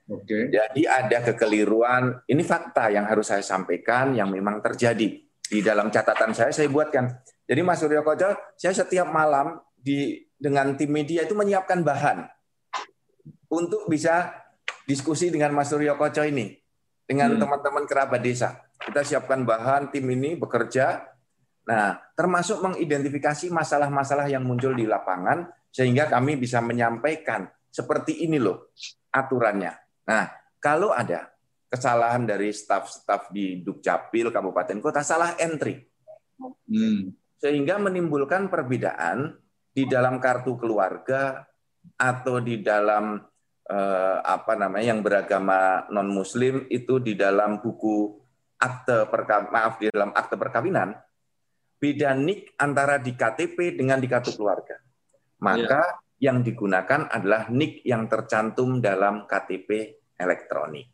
[0.03, 0.51] Okay.
[0.51, 5.23] Jadi ada kekeliruan, ini fakta yang harus saya sampaikan yang memang terjadi.
[5.53, 7.23] Di dalam catatan saya, saya buatkan.
[7.47, 12.27] Jadi Mas Suryo Koco, saya setiap malam di dengan tim media itu menyiapkan bahan
[13.47, 14.42] untuk bisa
[14.87, 16.53] diskusi dengan Mas Suryo Koco ini
[17.07, 17.41] dengan hmm.
[17.41, 18.63] teman-teman kerabat desa.
[18.83, 21.07] Kita siapkan bahan, tim ini bekerja.
[21.63, 28.75] Nah, termasuk mengidentifikasi masalah-masalah yang muncul di lapangan sehingga kami bisa menyampaikan seperti ini loh
[29.15, 29.73] aturannya.
[30.11, 30.27] Nah,
[30.59, 31.31] kalau ada
[31.71, 35.79] kesalahan dari staf-staf di Dukcapil Kabupaten Kota salah entry.
[36.43, 37.15] Hmm.
[37.39, 39.39] Sehingga menimbulkan perbedaan
[39.73, 41.49] di dalam kartu keluarga
[41.97, 43.19] atau di dalam
[43.69, 48.19] eh, apa namanya yang beragama non muslim itu di dalam buku
[48.63, 50.95] akte perka, maaf di dalam akte perkawinan
[51.83, 54.79] beda nik antara di KTP dengan di kartu keluarga.
[55.43, 55.83] Maka
[56.23, 56.31] ya.
[56.31, 60.87] yang digunakan adalah nik yang tercantum dalam KTP elektronik.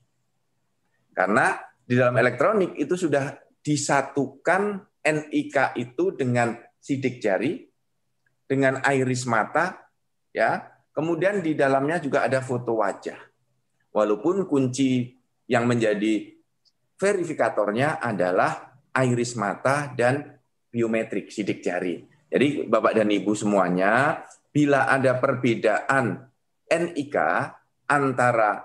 [1.13, 7.69] Karena di dalam elektronik itu sudah disatukan NIK itu dengan sidik jari,
[8.49, 9.77] dengan iris mata,
[10.33, 10.65] ya,
[10.99, 13.15] Kemudian di dalamnya juga ada foto wajah.
[13.95, 15.15] Walaupun kunci
[15.47, 16.27] yang menjadi
[16.99, 20.27] verifikatornya adalah iris mata dan
[20.67, 22.03] biometrik sidik jari.
[22.27, 26.19] Jadi Bapak dan Ibu semuanya, bila ada perbedaan
[26.67, 27.17] NIK
[27.87, 28.59] antara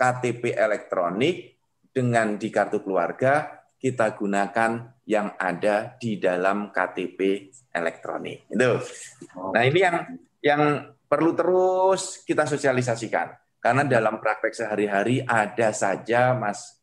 [0.00, 1.60] KTP elektronik
[1.92, 8.48] dengan di kartu keluarga, kita gunakan yang ada di dalam KTP elektronik.
[8.48, 8.80] Itu.
[9.52, 9.96] Nah, ini yang
[10.40, 10.62] yang
[11.16, 13.32] perlu terus kita sosialisasikan.
[13.56, 16.76] Karena dalam praktek sehari-hari ada saja Mas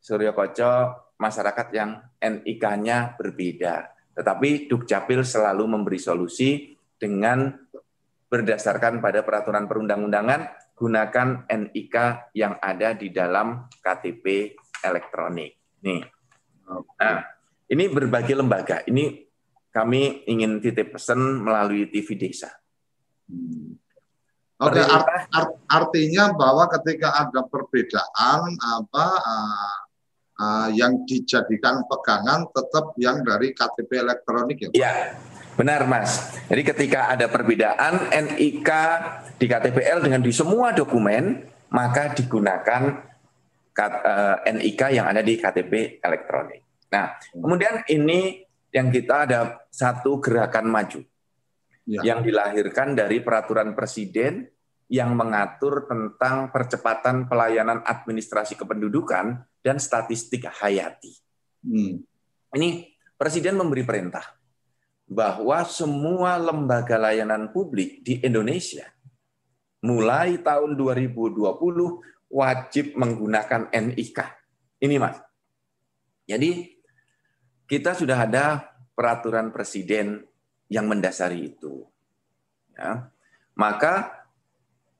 [0.00, 0.72] Suryo Koco
[1.20, 3.92] masyarakat yang NIK-nya berbeda.
[4.16, 7.52] Tetapi Dukcapil selalu memberi solusi dengan
[8.32, 11.96] berdasarkan pada peraturan perundang-undangan gunakan NIK
[12.32, 15.78] yang ada di dalam KTP elektronik.
[15.84, 16.02] Nih.
[16.98, 17.18] Nah,
[17.68, 18.80] ini berbagai lembaga.
[18.88, 19.28] Ini
[19.68, 22.50] kami ingin titip pesan melalui TV Desa.
[23.28, 23.76] Hmm.
[24.58, 29.76] Oke, okay, art, art, artinya bahwa ketika ada perbedaan apa uh,
[30.42, 34.70] uh, yang dijadikan pegangan tetap yang dari KTP elektronik ya.
[34.74, 34.92] Iya.
[35.58, 36.38] Benar, Mas.
[36.46, 38.70] Jadi ketika ada perbedaan NIK
[39.42, 42.94] di KTPL dengan di semua dokumen, maka digunakan
[43.74, 46.62] eh, NIK yang ada di KTP elektronik.
[46.94, 47.42] Nah, hmm.
[47.42, 51.02] kemudian ini yang kita ada satu gerakan maju
[51.88, 52.04] ya.
[52.04, 54.44] yang dilahirkan dari peraturan presiden
[54.88, 61.12] yang mengatur tentang percepatan pelayanan administrasi kependudukan dan statistik hayati.
[61.64, 62.04] Hmm.
[62.56, 62.68] Ini
[63.16, 64.24] presiden memberi perintah
[65.08, 68.84] bahwa semua lembaga layanan publik di Indonesia
[69.84, 71.36] mulai tahun 2020
[72.28, 74.18] wajib menggunakan NIK.
[74.84, 75.16] Ini Mas.
[76.28, 76.76] Jadi
[77.64, 80.27] kita sudah ada peraturan presiden
[80.68, 81.84] yang mendasari itu.
[82.76, 83.10] Ya.
[83.58, 84.24] Maka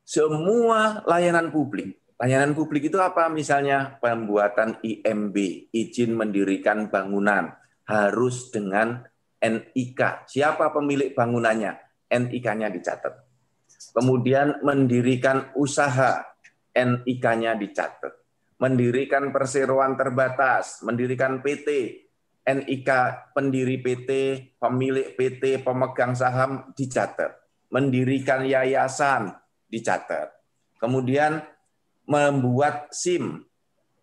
[0.03, 3.29] semua layanan publik, layanan publik itu apa?
[3.31, 5.37] Misalnya pembuatan IMB,
[5.71, 7.55] izin mendirikan bangunan,
[7.87, 9.05] harus dengan
[9.39, 10.27] NIK.
[10.27, 11.79] Siapa pemilik bangunannya?
[12.09, 13.15] NIK-nya dicatat.
[13.95, 16.25] Kemudian mendirikan usaha,
[16.75, 18.13] NIK-nya dicatat.
[18.59, 21.69] Mendirikan perseroan terbatas, mendirikan PT,
[22.49, 22.91] NIK
[23.37, 24.11] pendiri PT,
[24.57, 27.37] pemilik PT, pemegang saham dicatat.
[27.69, 29.37] Mendirikan yayasan
[29.69, 30.33] dicatat.
[30.81, 31.45] Kemudian
[32.09, 33.45] membuat SIM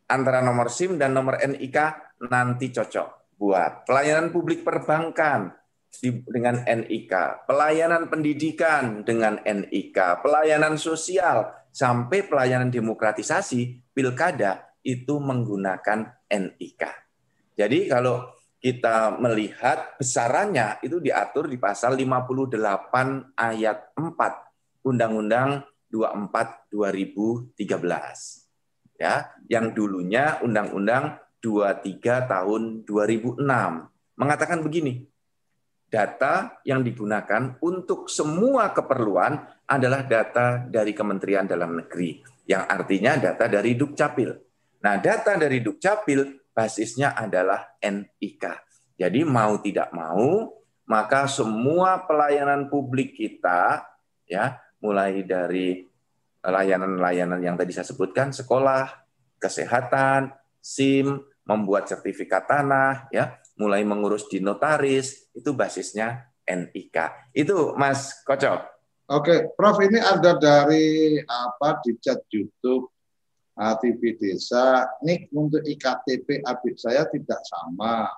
[0.05, 1.77] antara nomor SIM dan nomor NIK
[2.29, 5.51] nanti cocok buat pelayanan publik perbankan
[6.29, 17.05] dengan NIK, pelayanan pendidikan dengan NIK, pelayanan sosial sampai pelayanan demokratisasi pilkada itu menggunakan NIK.
[17.56, 27.56] Jadi kalau kita melihat besarannya itu diatur di pasal 58 ayat 4 Undang-Undang 24 2013.
[28.96, 33.44] Ya, yang dulunya Undang-Undang 23 tahun 2006
[34.18, 35.06] mengatakan begini.
[35.86, 39.38] Data yang digunakan untuk semua keperluan
[39.70, 44.30] adalah data dari Kementerian Dalam Negeri, yang artinya data dari Dukcapil.
[44.82, 48.44] Nah, data dari Dukcapil basisnya adalah NIK.
[48.96, 50.56] Jadi mau tidak mau,
[50.88, 53.84] maka semua pelayanan publik kita
[54.24, 55.84] ya, mulai dari
[56.39, 58.88] layanan-layanan yang tadi saya sebutkan, sekolah,
[59.36, 60.32] kesehatan,
[60.63, 67.34] SIM, membuat sertifikat tanah, ya, mulai mengurus di notaris, itu basisnya NIK.
[67.36, 68.63] Itu Mas Koco.
[69.06, 72.94] Oke, Prof ini ada dari apa di chat YouTube
[73.56, 74.84] TV Desa.
[75.00, 78.12] Nik untuk IKTP adik saya tidak sama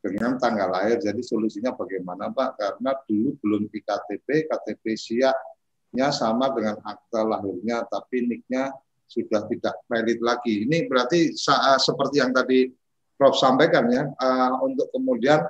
[0.00, 0.98] dengan tanggal lahir.
[0.98, 2.50] Jadi solusinya bagaimana Pak?
[2.56, 8.72] Karena dulu belum IKTP, KTP siapnya sama dengan akta lahirnya, tapi niknya
[9.06, 10.64] sudah tidak valid lagi.
[10.64, 12.72] Ini berarti saat, seperti yang tadi
[13.12, 15.46] Prof sampaikan ya, uh, untuk kemudian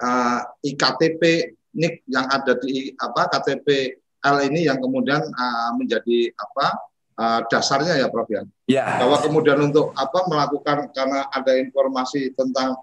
[0.00, 6.72] uh, iktp NIK yang ada di apa KTP L ini yang kemudian uh, menjadi apa
[7.16, 8.42] uh, dasarnya ya Prof ya.
[8.68, 8.86] Ya.
[9.00, 12.76] Bahwa kemudian untuk apa melakukan karena ada informasi tentang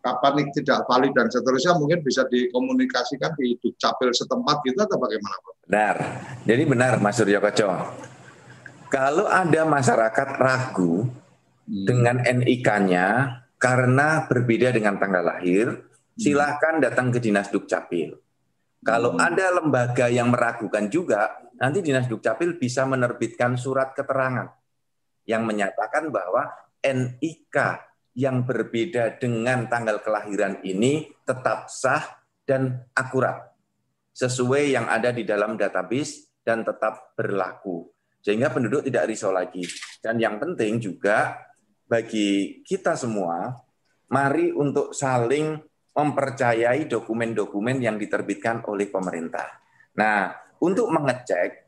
[0.00, 5.36] kapan NIK tidak valid dan seterusnya mungkin bisa dikomunikasikan di Dukcapil setempat gitu atau bagaimana
[5.44, 5.56] Prof?
[5.68, 5.96] Benar.
[6.48, 7.70] Jadi benar Mas Suryo Koco.
[8.90, 11.84] Kalau ada masyarakat ragu hmm.
[11.86, 16.18] dengan NIK-nya karena berbeda dengan tanggal lahir, hmm.
[16.18, 18.18] silahkan datang ke Dinas Dukcapil.
[18.82, 19.20] Kalau hmm.
[19.20, 24.48] ada lembaga yang meragukan juga, nanti Dinas Dukcapil bisa menerbitkan surat keterangan
[25.28, 26.48] yang menyatakan bahwa
[26.80, 27.56] NIK
[28.16, 32.02] yang berbeda dengan tanggal kelahiran ini tetap sah
[32.42, 33.54] dan akurat
[34.10, 37.86] sesuai yang ada di dalam database dan tetap berlaku
[38.20, 39.64] sehingga penduduk tidak risau lagi.
[40.00, 41.40] Dan yang penting juga
[41.88, 43.56] bagi kita semua,
[44.12, 45.56] mari untuk saling
[45.90, 49.48] mempercayai dokumen-dokumen yang diterbitkan oleh pemerintah.
[49.98, 51.66] Nah, untuk mengecek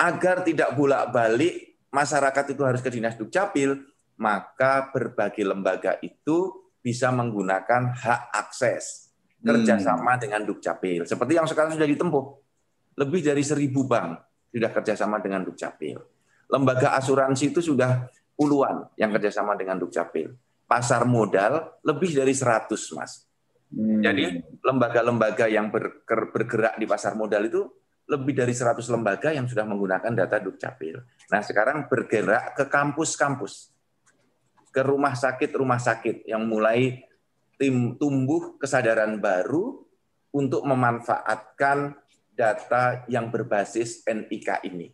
[0.00, 3.76] agar tidak bolak-balik masyarakat itu harus ke Dinas Dukcapil,
[4.18, 10.20] maka berbagai lembaga itu bisa menggunakan hak akses kerjasama hmm.
[10.20, 11.06] dengan Dukcapil.
[11.06, 12.24] Seperti yang sekarang sudah ditempuh.
[12.92, 14.20] Lebih dari seribu bank
[14.52, 15.96] sudah kerjasama dengan Dukcapil.
[16.52, 18.04] Lembaga asuransi itu sudah
[18.36, 20.32] puluhan yang kerjasama dengan Dukcapil.
[20.68, 23.24] Pasar modal lebih dari 100, Mas.
[23.72, 24.04] Hmm.
[24.04, 27.64] Jadi lembaga-lembaga yang bergerak di pasar modal itu
[28.12, 31.00] lebih dari 100 lembaga yang sudah menggunakan data Dukcapil.
[31.32, 33.72] Nah, sekarang bergerak ke kampus-kampus,
[34.68, 37.08] ke rumah sakit-rumah sakit yang mulai
[37.56, 39.80] tim tumbuh kesadaran baru
[40.36, 41.96] untuk memanfaatkan
[42.32, 44.92] data yang berbasis NIK ini.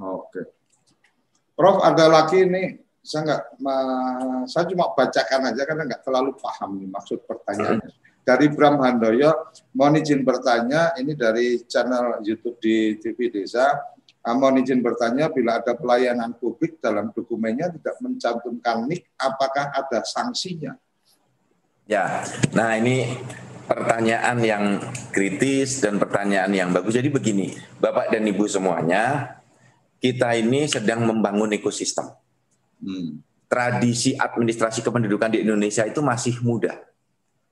[0.00, 0.48] Oke.
[1.56, 3.42] Prof, ada lagi nih, saya nggak,
[4.46, 8.07] saya cuma bacakan aja karena nggak terlalu paham nih maksud pertanyaannya.
[8.28, 13.72] Dari Bram Handoyo, mohon izin bertanya, ini dari channel YouTube di TV Desa,
[14.20, 20.04] ah, mohon izin bertanya, bila ada pelayanan publik dalam dokumennya tidak mencantumkan NIK, apakah ada
[20.04, 20.76] sanksinya?
[21.88, 22.20] Ya,
[22.52, 23.16] nah ini
[23.64, 24.64] pertanyaan yang
[25.08, 27.00] kritis dan pertanyaan yang bagus.
[27.00, 29.40] Jadi begini, Bapak dan Ibu semuanya,
[30.04, 32.12] kita ini sedang membangun ekosistem.
[32.84, 33.24] Hmm.
[33.48, 36.76] Tradisi administrasi kependudukan di Indonesia itu masih muda.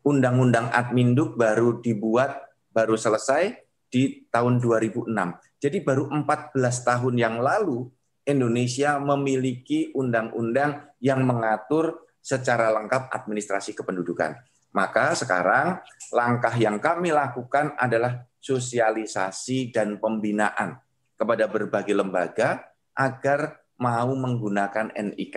[0.06, 3.58] Undang-undang Adminduk baru dibuat, baru selesai
[3.90, 5.10] di tahun 2006.
[5.58, 7.90] Jadi baru 14 tahun yang lalu
[8.22, 14.38] Indonesia memiliki undang-undang yang mengatur secara lengkap administrasi kependudukan.
[14.70, 15.82] Maka sekarang
[16.14, 20.78] langkah yang kami lakukan adalah sosialisasi dan pembinaan
[21.18, 22.62] kepada berbagai lembaga
[22.94, 25.36] agar mau menggunakan NIK.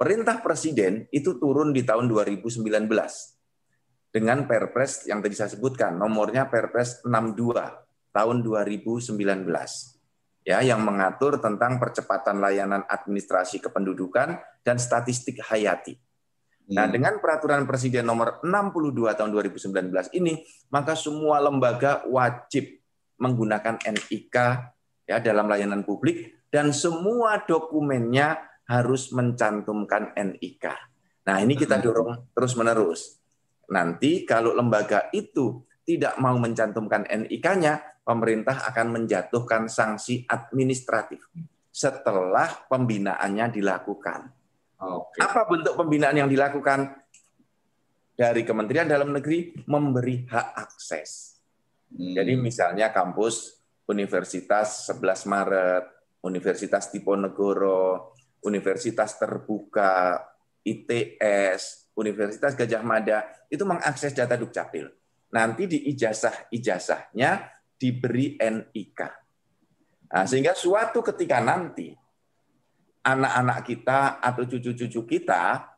[0.00, 2.64] Perintah Presiden itu turun di tahun 2019
[4.10, 9.14] dengan Perpres yang tadi saya sebutkan, nomornya Perpres 62 tahun 2019
[10.42, 15.94] ya yang mengatur tentang percepatan layanan administrasi kependudukan dan statistik hayati.
[16.70, 16.92] Nah, hmm.
[16.94, 22.78] dengan peraturan presiden nomor 62 tahun 2019 ini, maka semua lembaga wajib
[23.20, 24.36] menggunakan NIK
[25.10, 28.38] ya dalam layanan publik dan semua dokumennya
[28.70, 30.64] harus mencantumkan NIK.
[31.26, 31.84] Nah, ini kita hmm.
[31.84, 33.19] dorong terus-menerus.
[33.70, 41.22] Nanti kalau lembaga itu tidak mau mencantumkan NIK-nya, pemerintah akan menjatuhkan sanksi administratif
[41.70, 44.20] setelah pembinaannya dilakukan.
[44.80, 45.20] Okay.
[45.22, 46.98] Apa bentuk pembinaan yang dilakukan?
[48.20, 51.40] Dari Kementerian Dalam Negeri memberi hak akses.
[51.88, 52.12] Hmm.
[52.12, 53.56] Jadi misalnya kampus
[53.88, 55.84] Universitas 11 Maret,
[56.28, 58.12] Universitas Diponegoro,
[58.44, 60.20] Universitas Terbuka,
[60.60, 64.88] ITS, Universitas Gajah Mada, itu mengakses data Dukcapil.
[65.30, 67.30] Nanti di ijazah-ijazahnya
[67.76, 69.00] diberi NIK.
[70.10, 71.94] Nah, sehingga suatu ketika nanti
[73.06, 75.70] anak-anak kita atau cucu-cucu kita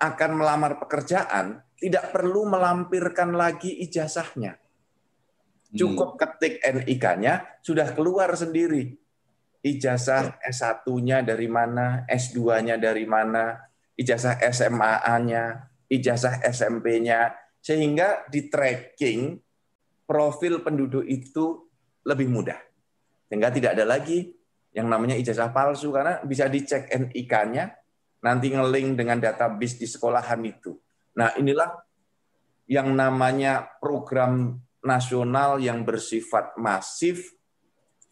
[0.00, 4.56] akan melamar pekerjaan, tidak perlu melampirkan lagi ijazahnya.
[4.56, 5.76] Hmm.
[5.76, 8.94] Cukup ketik NIK-nya, sudah keluar sendiri.
[9.64, 10.50] Ijazah ya.
[10.52, 13.56] S1-nya dari mana, S2-nya dari mana,
[13.94, 19.38] ijazah SMA-nya, ijazah SMP-nya, sehingga di tracking
[20.04, 21.66] profil penduduk itu
[22.04, 22.60] lebih mudah.
[23.30, 24.30] Sehingga tidak ada lagi
[24.74, 27.72] yang namanya ijazah palsu karena bisa dicek NIK-nya,
[28.24, 30.76] nanti ngeling dengan database di sekolahan itu.
[31.16, 31.70] Nah, inilah
[32.66, 37.32] yang namanya program nasional yang bersifat masif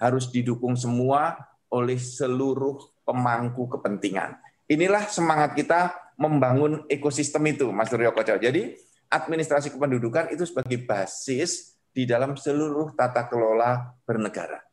[0.00, 1.36] harus didukung semua
[1.70, 4.41] oleh seluruh pemangku kepentingan.
[4.72, 8.40] Inilah semangat kita membangun ekosistem itu, Mas Suryo Koco.
[8.40, 8.72] Jadi,
[9.12, 14.64] administrasi kependudukan itu sebagai basis di dalam seluruh tata kelola bernegara.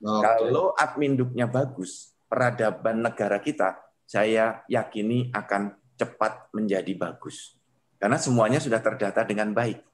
[0.00, 0.22] Okay.
[0.24, 3.76] Kalau adminduknya bagus, peradaban negara kita,
[4.08, 7.60] saya yakini akan cepat menjadi bagus.
[8.00, 9.84] Karena semuanya sudah terdata dengan baik.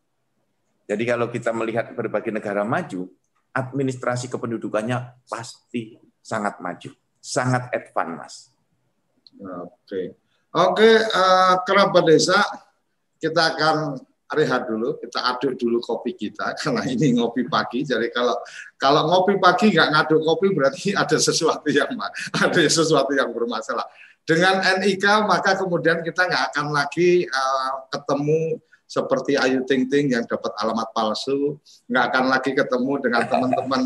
[0.86, 3.10] Jadi kalau kita melihat berbagai negara maju,
[3.50, 8.53] administrasi kependudukannya pasti sangat maju, sangat advance,
[9.40, 10.14] Oke,
[10.54, 12.38] oke, uh, kerabat desa,
[13.18, 13.98] kita akan
[14.34, 17.86] rehat dulu, kita aduk dulu kopi kita karena ini ngopi pagi.
[17.86, 18.36] Jadi kalau
[18.76, 21.88] kalau ngopi pagi nggak ngaduk kopi berarti ada sesuatu yang
[22.34, 23.86] ada sesuatu yang bermasalah.
[24.24, 28.56] Dengan NIK maka kemudian kita nggak akan lagi uh, ketemu
[28.88, 33.82] seperti Ayu Ting Ting yang dapat alamat palsu, nggak akan lagi ketemu dengan teman-teman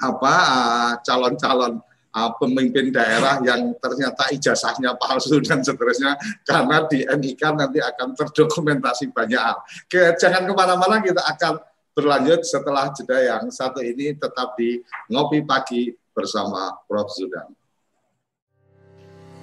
[0.00, 1.78] apa uh, calon-calon
[2.14, 9.14] uh, pemimpin daerah yang ternyata ijazahnya palsu dan seterusnya karena di NIK nanti akan terdokumentasi
[9.14, 9.58] banyak hal.
[9.86, 11.62] Ke, jangan ke mana-mana kita akan
[11.94, 14.78] berlanjut setelah jeda yang satu ini tetap di
[15.10, 17.10] Ngopi Pagi bersama Prof.
[17.10, 17.50] Zudan.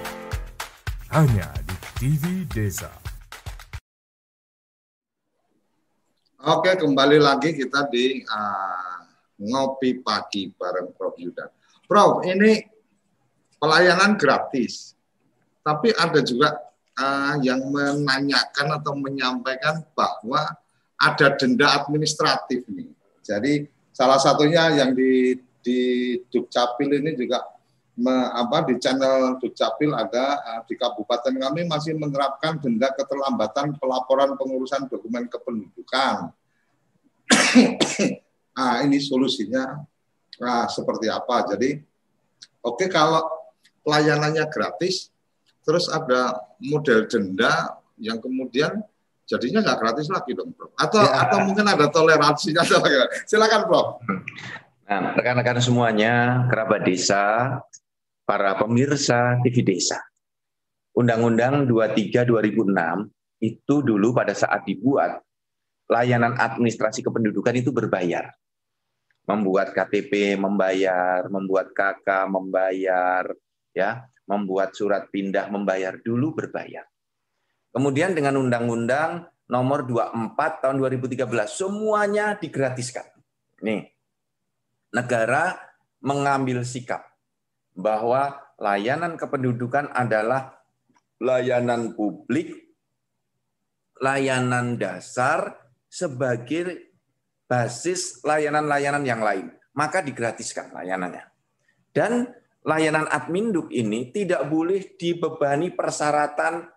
[1.11, 2.87] hanya di TV Desa.
[6.39, 9.03] Oke, kembali lagi kita di uh,
[9.43, 11.51] ngopi pagi bareng Prof Yuda.
[11.83, 12.63] Prof, ini
[13.59, 14.95] pelayanan gratis,
[15.59, 16.55] tapi ada juga
[16.95, 20.47] uh, yang menanyakan atau menyampaikan bahwa
[20.95, 22.87] ada denda administratif nih.
[23.19, 25.79] Jadi salah satunya yang di di
[26.31, 27.43] Dukcapil ini juga
[27.97, 34.35] me, apa di channel Dukcapil ada uh, di kabupaten kami masih menerapkan denda keterlambatan pelaporan
[34.39, 36.31] pengurusan dokumen kependudukan.
[38.55, 39.83] nah, ini solusinya
[40.39, 41.47] nah, seperti apa?
[41.55, 41.79] Jadi
[42.63, 43.27] oke okay, kalau
[43.83, 45.11] pelayanannya gratis,
[45.65, 48.81] terus ada model denda yang kemudian
[49.27, 50.75] jadinya nggak gratis lagi dong, Bro.
[50.75, 51.27] Atau ya.
[51.27, 52.63] atau mungkin ada toleransinya.
[53.29, 53.81] Silakan, Bro.
[54.91, 57.55] Nah, rekan-rekan semuanya, kerabat desa,
[58.25, 59.99] para pemirsa TV Desa.
[60.91, 65.23] Undang-Undang 23 2006 itu dulu pada saat dibuat
[65.91, 68.31] layanan administrasi kependudukan itu berbayar.
[69.27, 73.27] Membuat KTP membayar, membuat KK membayar,
[73.71, 76.87] ya, membuat surat pindah membayar dulu berbayar.
[77.71, 83.03] Kemudian dengan undang-undang nomor 24 tahun 2013 semuanya digratiskan.
[83.63, 83.91] Nih.
[84.91, 85.55] Negara
[86.03, 87.10] mengambil sikap
[87.81, 90.61] bahwa layanan kependudukan adalah
[91.17, 92.71] layanan publik,
[93.97, 95.57] layanan dasar
[95.89, 96.93] sebagai
[97.49, 99.51] basis layanan-layanan yang lain.
[99.75, 101.27] Maka digratiskan layanannya.
[101.91, 102.27] Dan
[102.63, 106.69] layanan adminduk ini tidak boleh dibebani persyaratan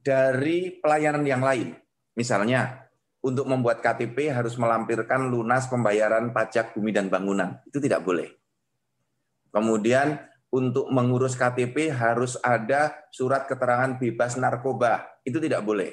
[0.00, 1.76] dari pelayanan yang lain.
[2.16, 2.82] Misalnya,
[3.22, 7.62] untuk membuat KTP harus melampirkan lunas pembayaran pajak bumi dan bangunan.
[7.70, 8.41] Itu tidak boleh.
[9.52, 10.16] Kemudian
[10.52, 15.20] untuk mengurus KTP harus ada surat keterangan bebas narkoba.
[15.24, 15.92] Itu tidak boleh.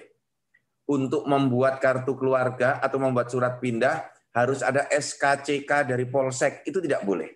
[0.90, 6.64] Untuk membuat kartu keluarga atau membuat surat pindah harus ada SKCK dari Polsek.
[6.66, 7.30] Itu tidak boleh.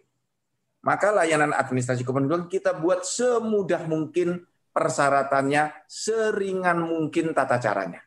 [0.83, 4.43] Maka layanan administrasi kependudukan kita buat semudah mungkin
[4.75, 8.03] persyaratannya, seringan mungkin tata caranya.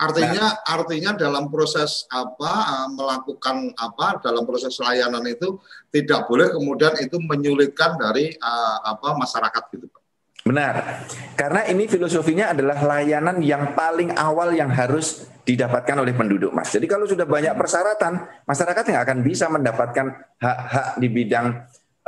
[0.00, 5.60] Artinya nah, artinya dalam proses apa eh, melakukan apa dalam proses layanan itu
[5.92, 10.00] tidak boleh kemudian itu menyulitkan dari uh, apa masyarakat gitu Pak.
[10.40, 11.04] Benar.
[11.36, 16.72] Karena ini filosofinya adalah layanan yang paling awal yang harus didapatkan oleh penduduk, Mas.
[16.72, 20.06] Jadi kalau sudah banyak persyaratan, masyarakat yang akan bisa mendapatkan
[20.40, 21.46] hak-hak di bidang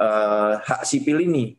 [0.00, 1.52] uh, hak sipil ini.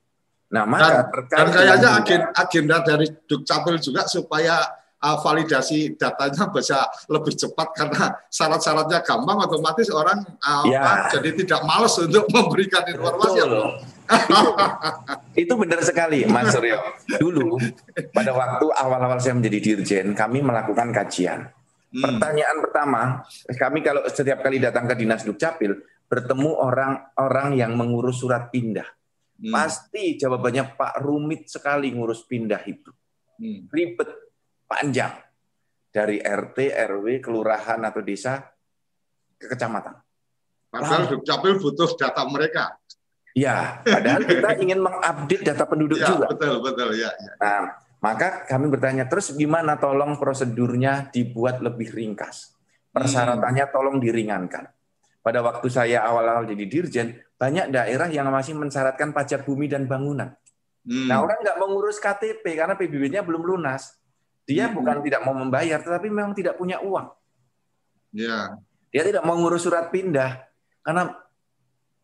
[0.53, 4.61] Nah, maka dan, dan kayaknya agenda, agenda dari Dukcapil juga supaya
[5.03, 11.11] uh, validasi datanya bisa lebih cepat karena syarat-syaratnya gampang otomatis orang uh, ya.
[11.11, 13.39] jadi tidak malas untuk memberikan informasi.
[13.43, 13.67] Betul.
[15.43, 16.79] itu, benar sekali Mas Suryo.
[17.19, 17.55] Dulu
[18.11, 21.49] pada waktu awal-awal saya menjadi dirjen, kami melakukan kajian.
[21.93, 22.01] Hmm.
[22.01, 23.01] Pertanyaan pertama,
[23.53, 25.77] kami kalau setiap kali datang ke Dinas Dukcapil
[26.09, 28.85] bertemu orang-orang yang mengurus surat pindah.
[29.39, 29.53] Hmm.
[29.53, 32.91] Pasti jawabannya Pak rumit sekali ngurus pindah itu.
[33.39, 33.65] Hmm.
[33.71, 34.22] Ribet
[34.65, 35.13] panjang
[35.93, 38.41] dari RT, RW, kelurahan atau desa
[39.37, 39.93] ke kecamatan.
[40.73, 42.73] Padahal Dukcapil butuh data mereka.
[43.33, 46.25] Ya, padahal kita ingin mengupdate data penduduk ya, juga.
[46.33, 47.31] Betul, betul, ya, ya.
[47.41, 52.53] Nah, maka kami bertanya terus gimana tolong prosedurnya dibuat lebih ringkas.
[52.93, 54.69] Persyaratannya tolong diringankan.
[55.23, 57.07] Pada waktu saya awal-awal jadi dirjen,
[57.39, 60.35] banyak daerah yang masih mensyaratkan pajak bumi dan bangunan.
[60.83, 61.07] Hmm.
[61.07, 63.97] Nah, orang nggak mengurus KTP karena PBB-nya belum lunas.
[64.43, 64.75] Dia hmm.
[64.75, 67.07] bukan tidak mau membayar, tetapi memang tidak punya uang.
[68.11, 68.59] Ya.
[68.91, 70.43] Dia tidak mau ngurus surat pindah
[70.83, 71.15] karena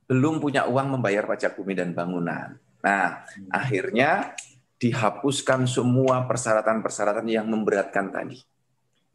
[0.10, 2.58] belum punya uang membayar pajak bumi dan bangunan.
[2.82, 3.52] Nah, hmm.
[3.52, 4.34] akhirnya
[4.80, 8.40] dihapuskan semua persyaratan-persyaratan yang memberatkan tadi.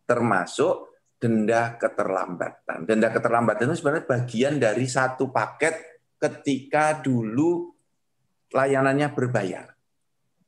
[0.04, 2.84] Termasuk denda keterlambatan.
[2.84, 7.72] Denda keterlambatan itu sebenarnya bagian dari satu paket ketika dulu
[8.52, 9.72] layanannya berbayar.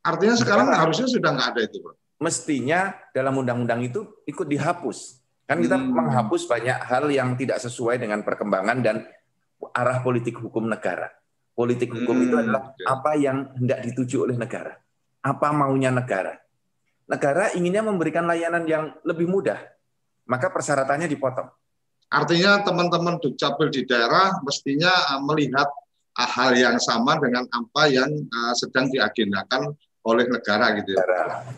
[0.04, 5.20] Artinya sekarang harusnya sudah nggak ada itu, Pak mestinya dalam undang-undang itu ikut dihapus.
[5.46, 5.94] Kan kita hmm.
[5.94, 9.06] menghapus banyak hal yang tidak sesuai dengan perkembangan dan
[9.72, 11.12] arah politik hukum negara.
[11.56, 12.24] Politik hukum hmm.
[12.26, 14.74] itu adalah apa yang hendak dituju oleh negara.
[15.22, 16.34] Apa maunya negara.
[17.06, 19.62] Negara inginnya memberikan layanan yang lebih mudah,
[20.26, 21.46] maka persyaratannya dipotong.
[22.10, 25.70] Artinya teman-teman Dukcapil di daerah mestinya uh, melihat
[26.18, 29.74] uh, hal yang sama dengan apa yang uh, sedang diagendakan
[30.06, 31.02] oleh negara gitu ya.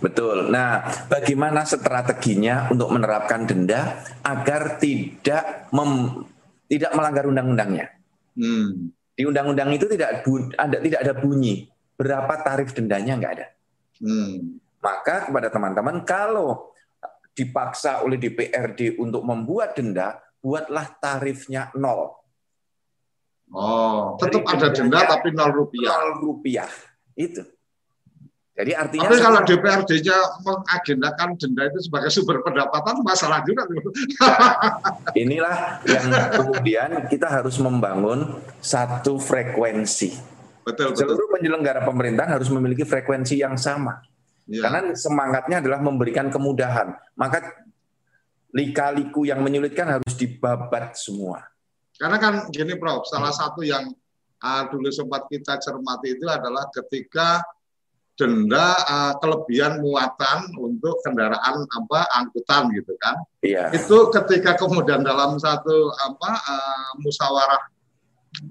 [0.01, 0.49] Betul.
[0.49, 0.81] Nah,
[1.13, 6.25] bagaimana strateginya untuk menerapkan denda agar tidak mem,
[6.65, 7.93] tidak melanggar undang-undangnya?
[8.41, 8.89] Hmm.
[9.13, 11.69] Di undang-undang itu tidak bu, ada tidak ada bunyi
[11.99, 13.47] berapa tarif dendanya nggak ada.
[14.01, 14.57] Hmm.
[14.81, 16.73] Maka kepada teman-teman kalau
[17.37, 22.17] dipaksa oleh DPRD untuk membuat denda, buatlah tarifnya nol.
[23.49, 25.89] Oh, tetap Jadi ada denda tapi nol rupiah.
[25.93, 26.71] Nol rupiah
[27.19, 27.43] itu.
[28.59, 33.63] Jadi artinya Tapi kalau DPRD-nya mengagendakan denda itu sebagai sumber pendapatan masalah juga.
[35.23, 40.19] Inilah yang kemudian kita harus membangun satu frekuensi.
[40.67, 41.35] Betul, Seluruh betul.
[41.39, 44.03] penyelenggara pemerintahan harus memiliki frekuensi yang sama.
[44.51, 44.67] Ya.
[44.67, 46.99] Karena semangatnya adalah memberikan kemudahan.
[47.15, 47.63] Maka
[48.51, 51.47] lika-liku yang menyulitkan harus dibabat semua.
[51.95, 53.87] Karena kan gini Prof, salah satu yang
[54.43, 57.39] uh, dulu sempat kita cermati itu adalah ketika
[58.19, 63.15] denda uh, kelebihan muatan untuk kendaraan apa angkutan gitu kan.
[63.47, 63.71] Iya.
[63.71, 67.63] Itu ketika kemudian dalam satu apa uh, musyawarah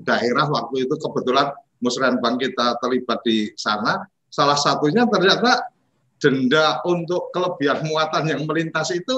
[0.08, 4.02] daerah waktu itu kebetulan Musrenbang kita terlibat di sana,
[4.34, 5.70] salah satunya ternyata
[6.18, 9.14] denda untuk kelebihan muatan yang melintas itu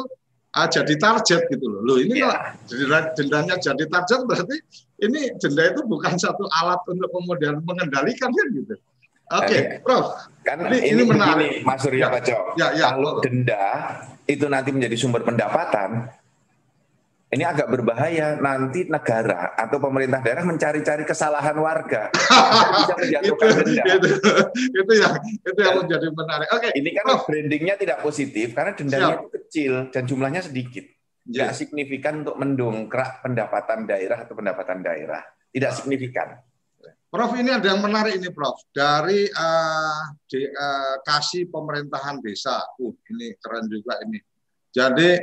[0.57, 1.81] uh, jadi target gitu loh.
[1.85, 2.57] Loh ini yeah.
[2.67, 4.57] kalau dendanya jadi target berarti
[4.99, 8.75] ini denda itu bukan satu alat untuk kemudian mengendalikan kan gitu.
[9.29, 10.17] Oke, okay, Prof.
[10.41, 13.65] Kan ini, ini menarik, Mas Surya ya, Ya, ya, Kalau denda
[14.25, 16.09] itu nanti menjadi sumber pendapatan,
[17.29, 18.41] ini agak berbahaya.
[18.41, 23.83] Nanti negara atau pemerintah daerah mencari-cari kesalahan warga, bisa menjatuhkan itu, denda.
[23.85, 24.07] Itu,
[24.65, 25.13] itu yang
[25.45, 26.47] itu yang menjadi menarik.
[26.49, 26.61] Oke.
[26.65, 27.21] Okay, ini kan Prof.
[27.29, 29.21] brandingnya tidak positif karena dendanya Siap.
[29.21, 30.85] itu kecil dan jumlahnya sedikit.
[31.29, 31.53] Tidak Ya.
[31.53, 35.21] signifikan untuk mendongkrak pendapatan daerah atau pendapatan daerah.
[35.53, 36.33] Tidak signifikan.
[37.09, 42.61] Prof ini ada yang menarik ini Prof dari eh, di, eh, kasih pemerintahan desa.
[42.77, 44.21] Uh, ini keren juga ini.
[44.69, 45.17] Jadi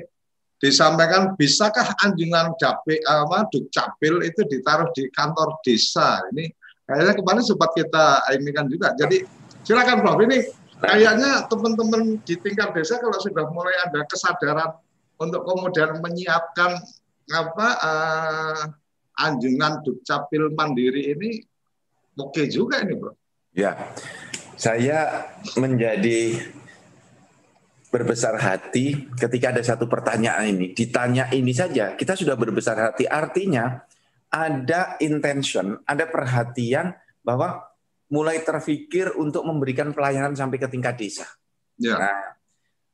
[0.59, 6.18] disampaikan bisakah anjungan cabe apa dukcapil itu ditaruh di kantor desa.
[6.34, 6.51] Ini
[6.91, 8.91] kayaknya kemarin sempat kita ini juga.
[8.99, 9.22] Jadi
[9.62, 10.43] silakan Prof ini
[10.82, 14.74] kayaknya teman-teman di tingkat desa kalau sudah mulai ada kesadaran
[15.22, 16.82] untuk kemudian menyiapkan
[17.30, 18.62] apa eh,
[19.22, 21.47] anjungan dukcapil mandiri ini
[22.16, 23.12] oke juga ini bro.
[23.56, 23.72] Ya,
[24.56, 26.36] saya menjadi
[27.88, 30.76] berbesar hati ketika ada satu pertanyaan ini.
[30.76, 33.08] Ditanya ini saja, kita sudah berbesar hati.
[33.08, 33.80] Artinya
[34.28, 36.92] ada intention, ada perhatian
[37.24, 37.64] bahwa
[38.12, 41.26] mulai terfikir untuk memberikan pelayanan sampai ke tingkat desa.
[41.80, 41.96] Ya.
[41.96, 42.22] Nah,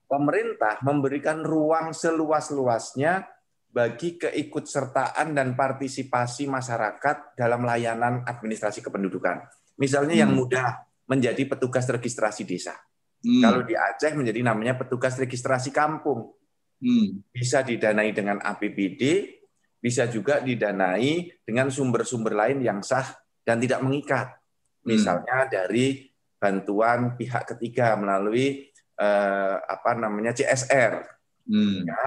[0.06, 3.26] pemerintah memberikan ruang seluas-luasnya
[3.72, 9.48] bagi keikutsertaan dan partisipasi masyarakat dalam layanan administrasi kependudukan.
[9.80, 10.44] Misalnya yang Hmm.
[10.44, 12.76] mudah menjadi petugas registrasi desa.
[13.24, 16.36] Hmm, Kalau di Aceh menjadi namanya petugas registrasi kampung.
[16.84, 19.32] hmm, Bisa didanai dengan APBD,
[19.80, 23.08] bisa juga didanai dengan sumber-sumber lain yang sah
[23.42, 24.36] dan tidak mengikat.
[24.84, 31.00] Misalnya dari bantuan pihak ketiga melalui eh, apa namanya CSR.
[31.48, 31.88] hmm.
[31.88, 32.02] Ya.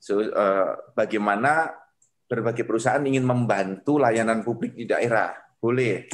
[0.00, 1.68] So, eh, bagaimana
[2.24, 6.08] berbagai perusahaan ingin membantu layanan publik di daerah, boleh.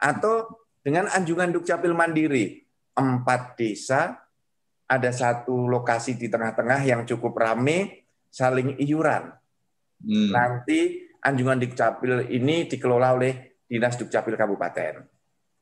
[0.00, 2.56] Atau dengan anjungan Dukcapil Mandiri,
[2.96, 4.16] empat desa,
[4.88, 9.28] ada satu lokasi di tengah-tengah yang cukup rame, saling iuran.
[10.00, 10.30] Hmm.
[10.32, 14.94] Nanti anjungan Dukcapil ini dikelola oleh Dinas Dukcapil Kabupaten.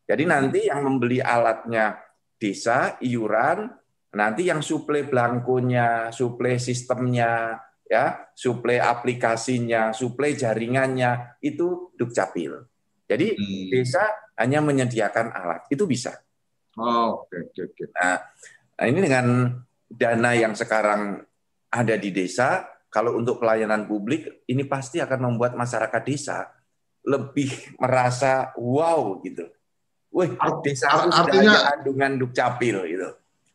[0.07, 1.98] Jadi nanti yang membeli alatnya
[2.34, 3.70] desa, iuran,
[4.14, 12.66] nanti yang suplai belangkonya, suplai sistemnya, ya, suplai aplikasinya, suplai jaringannya itu Dukcapil.
[13.11, 13.66] Jadi Hmm.
[13.74, 14.02] desa
[14.38, 16.14] hanya menyediakan alat, itu bisa.
[16.78, 17.84] Oh, Oke, oke, oke.
[17.98, 18.16] Nah,
[18.86, 19.26] ini dengan
[19.90, 21.18] dana yang sekarang
[21.70, 26.46] ada di desa, kalau untuk pelayanan publik, ini pasti akan membuat masyarakat desa
[27.06, 29.50] lebih merasa wow gitu.
[30.11, 33.11] Wih, desa art- artinya- ada andungan dukcapil gitu.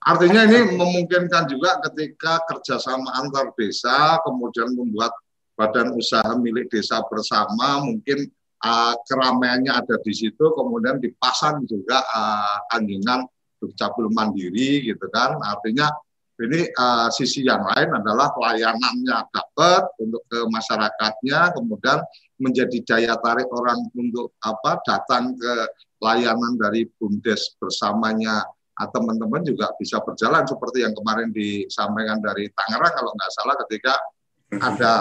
[0.06, 5.10] Artinya ini memungkinkan juga ketika kerjasama antar desa, kemudian membuat
[5.58, 8.30] badan usaha milik desa bersama, mungkin
[8.62, 13.26] uh, keramaiannya ada di situ, kemudian dipasang juga uh, anjungan
[13.58, 15.42] dukcapil mandiri gitu kan.
[15.42, 15.90] Artinya
[16.38, 22.06] ini uh, sisi yang lain adalah layanannya dapat untuk ke masyarakatnya, kemudian
[22.38, 25.54] menjadi daya tarik orang untuk apa datang ke
[26.04, 32.94] layanan dari bumdes bersamanya ah, teman-teman juga bisa berjalan seperti yang kemarin disampaikan dari Tangerang
[32.94, 33.94] kalau nggak salah ketika
[34.60, 34.94] ada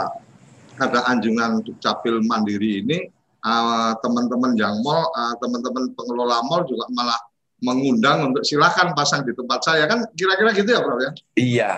[0.79, 2.99] ada anjungan dukcapil mandiri ini
[3.43, 7.19] ah, teman-teman yang mall ah, teman-teman pengelola mall juga malah
[7.65, 9.89] mengundang untuk silakan pasang di tempat saya.
[9.89, 11.11] Kan kira-kira gitu ya Bro ya?
[11.35, 11.73] Iya,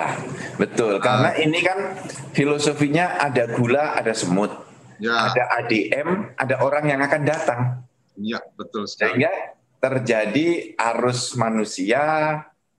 [0.58, 0.98] betul.
[0.98, 1.94] Karena ini kan
[2.34, 4.50] filosofinya ada gula, ada semut,
[4.98, 5.30] ya.
[5.30, 7.60] Ada ADM, ada orang yang akan datang.
[8.16, 9.20] ya betul sekali.
[9.20, 9.55] Sehingga
[9.86, 12.02] terjadi arus manusia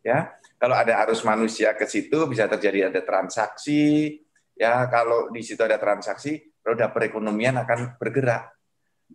[0.04, 0.20] ya.
[0.58, 4.20] Kalau ada arus manusia ke situ bisa terjadi ada transaksi
[4.60, 4.84] ya.
[4.92, 8.52] Kalau di situ ada transaksi roda perekonomian akan bergerak.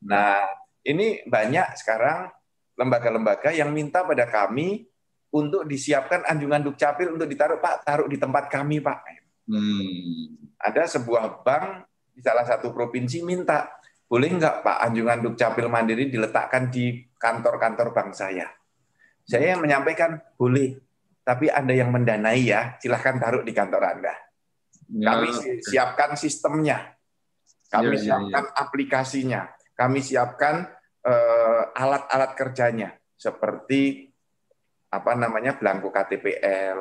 [0.08, 0.40] Nah
[0.80, 2.32] ini banyak sekarang
[2.80, 4.88] lembaga-lembaga yang minta pada kami
[5.32, 9.20] untuk disiapkan anjungan dukcapil untuk ditaruh Pak taruh di tempat kami Pak.
[9.42, 10.38] Hmm.
[10.62, 13.74] ada sebuah bank di salah satu provinsi minta
[14.12, 18.44] boleh nggak Pak anjungan Dukcapil Mandiri diletakkan di kantor-kantor bank saya?
[19.24, 20.76] Saya menyampaikan boleh,
[21.24, 24.12] tapi Anda yang mendanai ya, silahkan taruh di kantor Anda.
[24.92, 26.92] Ya, Kami si- siapkan sistemnya,
[27.72, 30.68] kami Ya, ya, siapkan aplikasinya, kami siapkan
[31.02, 34.12] eh, alat-alat kerjanya seperti
[34.92, 36.78] apa namanya belangko KTPL,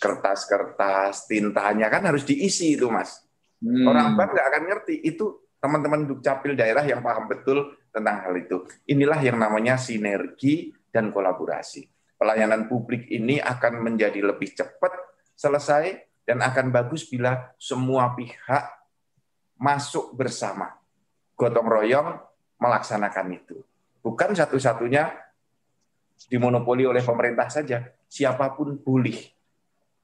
[0.00, 3.22] kertas-kertas, tintanya kan harus diisi itu mas.
[3.60, 3.86] Hmm.
[3.86, 8.66] Orang bank nggak akan ngerti itu teman-teman dukcapil daerah yang paham betul tentang hal itu.
[8.90, 11.86] Inilah yang namanya sinergi dan kolaborasi.
[12.18, 14.90] Pelayanan publik ini akan menjadi lebih cepat
[15.38, 18.64] selesai dan akan bagus bila semua pihak
[19.54, 20.74] masuk bersama.
[21.38, 22.18] Gotong royong
[22.58, 23.62] melaksanakan itu.
[24.02, 25.14] Bukan satu-satunya
[26.26, 27.86] dimonopoli oleh pemerintah saja.
[28.10, 29.18] Siapa pun boleh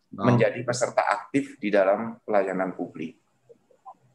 [0.09, 0.25] Oh.
[0.25, 3.28] menjadi peserta aktif di dalam pelayanan publik.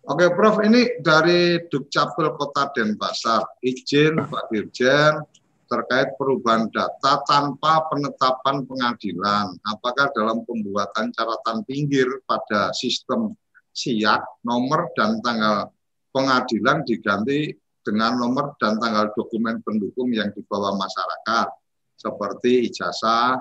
[0.03, 5.23] Oke, Prof, ini dari Dukcapil Kota Denpasar, izin Pak Dirjen,
[5.63, 9.55] terkait perubahan data tanpa penetapan pengadilan.
[9.63, 13.31] Apakah dalam pembuatan catatan pinggir pada sistem
[13.71, 15.71] SIAK nomor dan tanggal
[16.11, 21.47] pengadilan diganti dengan nomor dan tanggal dokumen pendukung yang dibawa masyarakat
[21.95, 23.39] seperti ijazah,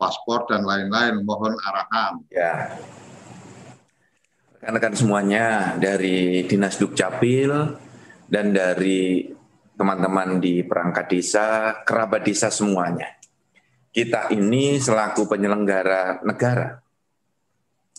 [0.00, 1.20] paspor dan lain-lain.
[1.28, 2.24] Mohon arahan.
[2.32, 2.80] Ya.
[4.58, 7.78] Rekan-rekan semuanya dari Dinas Dukcapil
[8.26, 9.22] dan dari
[9.78, 13.06] teman-teman di perangkat desa, kerabat desa semuanya.
[13.94, 16.74] Kita ini selaku penyelenggara negara,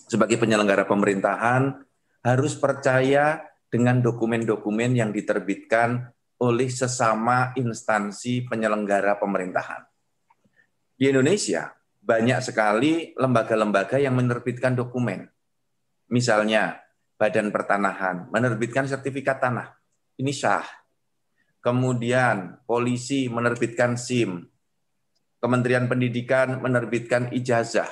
[0.03, 1.80] sebagai penyelenggara pemerintahan,
[2.28, 3.39] harus percaya
[3.72, 6.12] dengan dokumen-dokumen yang diterbitkan
[6.43, 9.88] oleh sesama instansi penyelenggara pemerintahan.
[10.99, 11.72] Di Indonesia,
[12.03, 15.38] banyak sekali lembaga-lembaga yang menerbitkan dokumen.
[16.10, 16.82] Misalnya,
[17.20, 19.76] Badan Pertanahan menerbitkan sertifikat tanah.
[20.20, 20.64] Ini sah
[21.60, 24.47] kemudian polisi menerbitkan SIM,
[25.39, 27.88] Kementerian Pendidikan menerbitkan ijazah,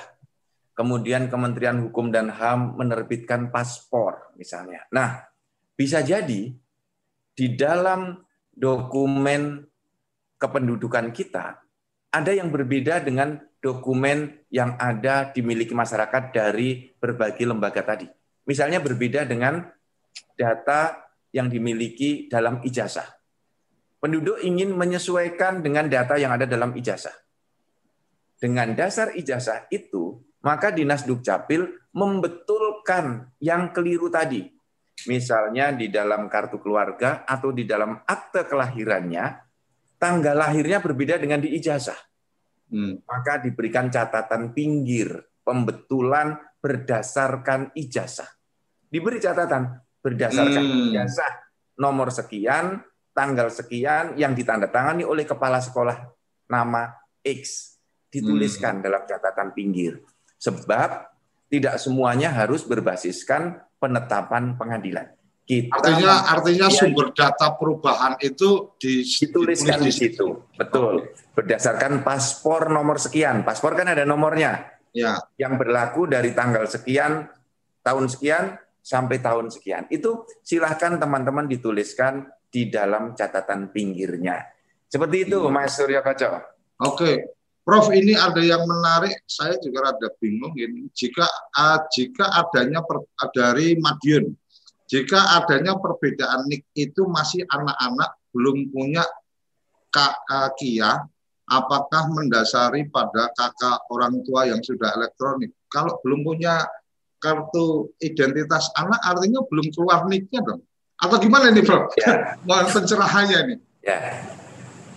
[0.76, 4.84] kemudian Kementerian Hukum dan HAM menerbitkan paspor misalnya.
[4.92, 5.24] Nah,
[5.76, 6.52] bisa jadi
[7.32, 8.20] di dalam
[8.52, 9.64] dokumen
[10.36, 11.60] kependudukan kita
[12.08, 18.06] ada yang berbeda dengan dokumen yang ada dimiliki masyarakat dari berbagai lembaga tadi.
[18.46, 19.66] Misalnya berbeda dengan
[20.38, 23.18] data yang dimiliki dalam ijazah
[23.98, 27.14] penduduk ingin menyesuaikan dengan data yang ada dalam ijazah.
[28.38, 34.46] Dengan dasar ijazah itu, maka Dinas Dukcapil membetulkan yang keliru tadi.
[35.10, 39.42] Misalnya di dalam kartu keluarga atau di dalam akte kelahirannya,
[39.98, 41.98] tanggal lahirnya berbeda dengan di ijazah.
[42.68, 43.00] Hmm.
[43.04, 48.28] Maka diberikan catatan pinggir, pembetulan berdasarkan ijazah.
[48.88, 50.80] Diberi catatan berdasarkan hmm.
[50.92, 51.32] ijazah
[51.80, 52.80] nomor sekian,
[53.16, 55.96] tanggal sekian yang ditandatangani oleh kepala sekolah
[56.48, 56.94] nama
[57.24, 57.74] X
[58.08, 58.84] dituliskan hmm.
[58.84, 60.00] dalam catatan pinggir.
[60.38, 61.10] Sebab
[61.48, 65.17] tidak semuanya harus berbasiskan penetapan pengadilan.
[65.48, 70.44] Kita artinya artinya sumber data perubahan itu dituliskan di situ.
[70.60, 71.08] Betul.
[71.32, 73.48] Berdasarkan paspor nomor sekian.
[73.48, 74.76] Paspor kan ada nomornya.
[74.92, 75.16] Ya.
[75.40, 77.32] Yang berlaku dari tanggal sekian
[77.80, 79.88] tahun sekian sampai tahun sekian.
[79.88, 84.44] Itu silahkan teman-teman dituliskan di dalam catatan pinggirnya.
[84.84, 85.52] Seperti itu, iya.
[85.52, 86.44] Mas Suryo Koco.
[86.84, 87.38] Oke,
[87.68, 89.12] Prof ini ada yang menarik.
[89.28, 90.88] Saya juga rada bingung ini.
[90.96, 93.04] Jika uh, jika adanya per,
[93.36, 94.32] dari Madiun,
[94.88, 99.04] jika adanya perbedaan nik itu masih anak-anak belum punya
[99.92, 101.04] kakak kia,
[101.44, 105.52] apakah mendasari pada kakak orang tua yang sudah elektronik?
[105.68, 106.64] Kalau belum punya
[107.20, 110.64] kartu identitas anak, artinya belum keluar niknya dong.
[110.96, 111.92] Atau gimana nih, Prof?
[112.00, 112.40] Ya.
[112.74, 113.58] Pencerahannya nih.
[113.84, 113.98] Ya.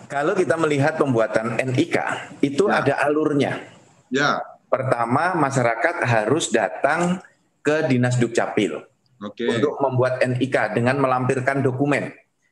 [0.07, 1.97] Kalau kita melihat pembuatan NIK,
[2.39, 2.79] itu ya.
[2.79, 3.59] ada alurnya.
[4.07, 4.39] Ya.
[4.71, 7.19] Pertama, masyarakat harus datang
[7.59, 8.90] ke Dinas Dukcapil
[9.21, 9.47] okay.
[9.47, 12.09] untuk membuat NIK dengan melampirkan dokumen.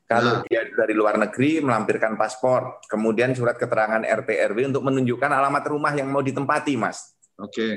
[0.10, 0.66] Kalau ya.
[0.66, 5.94] dia dari luar negeri melampirkan paspor, kemudian surat keterangan RT RW untuk menunjukkan alamat rumah
[5.94, 7.14] yang mau ditempati, Mas.
[7.38, 7.54] Oke.
[7.54, 7.74] Okay.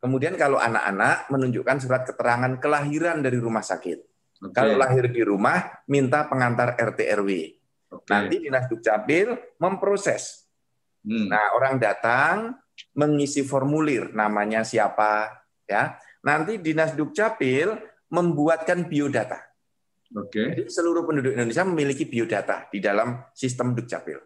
[0.00, 3.98] Kemudian kalau anak-anak menunjukkan surat keterangan kelahiran dari rumah sakit.
[4.40, 4.52] Okay.
[4.56, 7.30] Kalau lahir di rumah, minta pengantar RT RW.
[7.92, 8.08] Okay.
[8.12, 10.48] Nanti Dinas Dukcapil memproses.
[11.00, 11.32] Hmm.
[11.32, 12.60] Nah, orang datang
[12.96, 15.32] mengisi formulir namanya siapa,
[15.64, 15.96] ya.
[16.24, 19.50] Nanti Dinas Dukcapil membuatkan biodata.
[20.10, 20.30] Oke.
[20.30, 20.46] Okay.
[20.58, 24.18] Jadi seluruh penduduk Indonesia memiliki biodata di dalam sistem Dukcapil.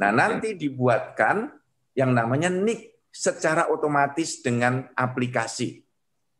[0.00, 0.16] Nah, okay.
[0.16, 1.52] nanti dibuatkan
[1.96, 5.80] yang namanya NIK secara otomatis dengan aplikasi.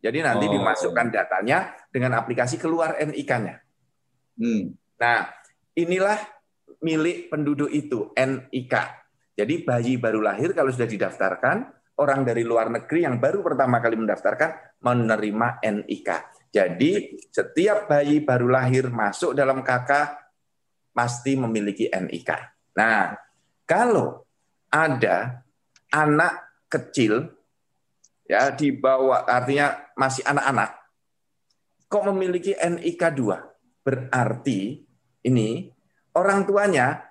[0.01, 0.53] Jadi nanti oh.
[0.61, 3.57] dimasukkan datanya dengan aplikasi keluar NIK-nya.
[4.36, 4.76] Hmm.
[5.01, 5.28] Nah,
[5.72, 6.20] inilah
[6.84, 8.74] milik penduduk itu, NIK.
[9.36, 11.57] Jadi bayi baru lahir kalau sudah didaftarkan,
[12.01, 16.11] orang dari luar negeri yang baru pertama kali mendaftarkan menerima NIK.
[16.57, 19.90] Jadi setiap bayi baru lahir masuk dalam KK
[20.96, 22.30] pasti memiliki NIK.
[22.80, 23.12] Nah,
[23.68, 24.24] kalau
[24.72, 25.44] ada
[25.92, 27.28] anak kecil
[28.26, 30.74] ya di bawah artinya masih anak-anak
[31.86, 34.82] kok memiliki NIK 2 berarti
[35.22, 35.70] ini
[36.18, 37.07] orang tuanya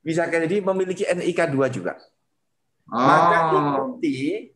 [0.00, 2.00] bisa jadi memiliki NIK 2 juga
[2.88, 2.96] oh.
[2.96, 4.48] maka ikuti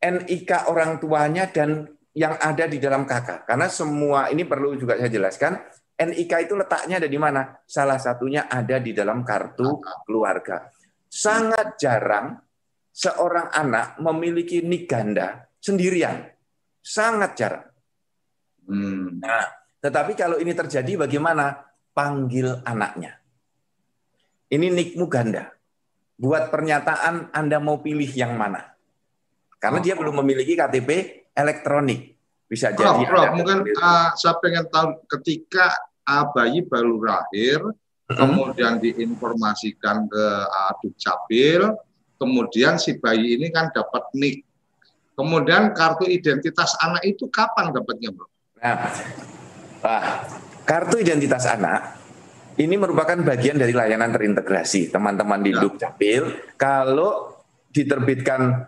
[0.00, 5.12] NIK orang tuanya dan yang ada di dalam KK karena semua ini perlu juga saya
[5.12, 5.52] jelaskan
[5.96, 10.72] NIK itu letaknya ada di mana salah satunya ada di dalam kartu keluarga
[11.12, 12.40] sangat jarang
[12.96, 16.30] seorang anak memiliki nik ganda sendirian.
[16.78, 17.66] Sangat jarang.
[18.70, 19.18] Hmm.
[19.18, 19.46] Nah,
[19.82, 21.66] tetapi kalau ini terjadi bagaimana?
[21.96, 23.16] Panggil anaknya.
[24.52, 25.48] ini nikmu ganda.
[26.20, 28.76] Buat pernyataan Anda mau pilih yang mana.
[29.58, 30.90] Karena dia belum memiliki KTP
[31.36, 32.16] elektronik.
[32.46, 35.74] Bisa Prof, jadi Prof, mungkin uh, saya pengen tahu ketika
[36.06, 37.58] uh, bayi baru lahir,
[38.06, 41.74] kemudian diinformasikan ke uh, Dukcapil,
[42.22, 44.46] kemudian si bayi ini kan dapat NIK.
[45.16, 48.28] Kemudian kartu identitas anak itu kapan dapatnya, Bro?
[48.60, 48.94] Nah,
[49.80, 50.04] wah,
[50.68, 51.96] kartu identitas anak
[52.56, 55.60] ini merupakan bagian dari layanan terintegrasi teman-teman di Ya.
[55.60, 56.22] Dukcapil.
[56.56, 58.64] Kalau diterbitkan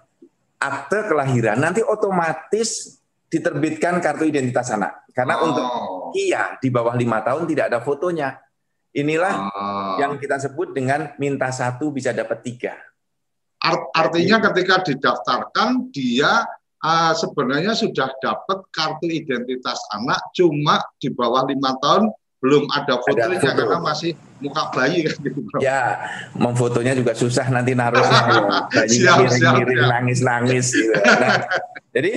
[0.59, 2.99] akte kelahiran, nanti otomatis
[3.31, 5.07] diterbitkan kartu identitas anak.
[5.15, 6.11] Karena untuk Oh.
[6.17, 8.41] Kia di bawah lima tahun tidak ada fotonya.
[8.97, 10.01] Inilah Ah.
[10.01, 12.73] yang kita sebut dengan minta satu bisa dapat tiga.
[13.61, 16.49] Art- artinya ketika didaftarkan dia
[16.81, 22.09] uh, sebenarnya sudah dapat kartu identitas anak, cuma di bawah lima tahun
[22.41, 23.59] belum ada fotonya foto.
[23.59, 25.59] karena masih muka bayi kan gitu, Bro.
[25.59, 28.23] Ya, memfotonya juga susah nanti naruhnya.
[28.75, 29.15] ya.
[29.19, 29.91] Miring-miring, siap.
[29.91, 30.67] nangis-nangis.
[30.73, 30.93] Gitu.
[30.95, 31.37] Nah,
[31.91, 32.13] jadi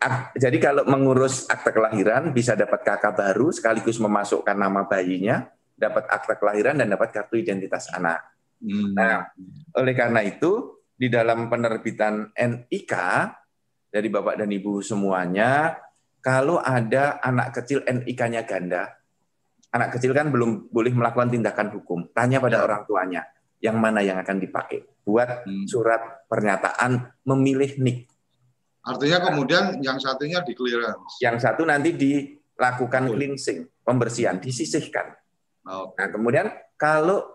[0.00, 6.06] ak- jadi kalau mengurus akte kelahiran bisa dapat kakak baru sekaligus memasukkan nama bayinya, dapat
[6.08, 8.20] akte kelahiran dan dapat kartu identitas anak.
[8.60, 8.92] Hmm.
[8.92, 9.28] Nah,
[9.76, 12.94] oleh karena itu di dalam penerbitan NIK
[13.88, 15.72] dari Bapak dan Ibu semuanya,
[16.20, 18.99] kalau ada anak kecil NIK-nya ganda,
[19.70, 22.10] anak kecil kan belum boleh melakukan tindakan hukum.
[22.10, 22.64] Tanya pada Ya.
[22.66, 23.22] orang tuanya,
[23.62, 25.66] yang mana yang akan dipakai buat Hmm.
[25.66, 28.08] surat pernyataan memilih NIK.
[28.80, 31.20] Artinya kemudian yang satunya di clearance.
[31.20, 33.14] Yang satu nanti dilakukan Betul.
[33.16, 35.12] cleansing, pembersihan, disisihkan.
[35.68, 36.48] Oh, Nah, kemudian
[36.80, 37.28] kalau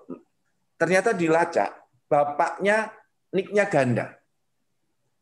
[0.76, 1.72] ternyata dilacak,
[2.10, 2.90] bapaknya
[3.32, 4.18] niknya ganda.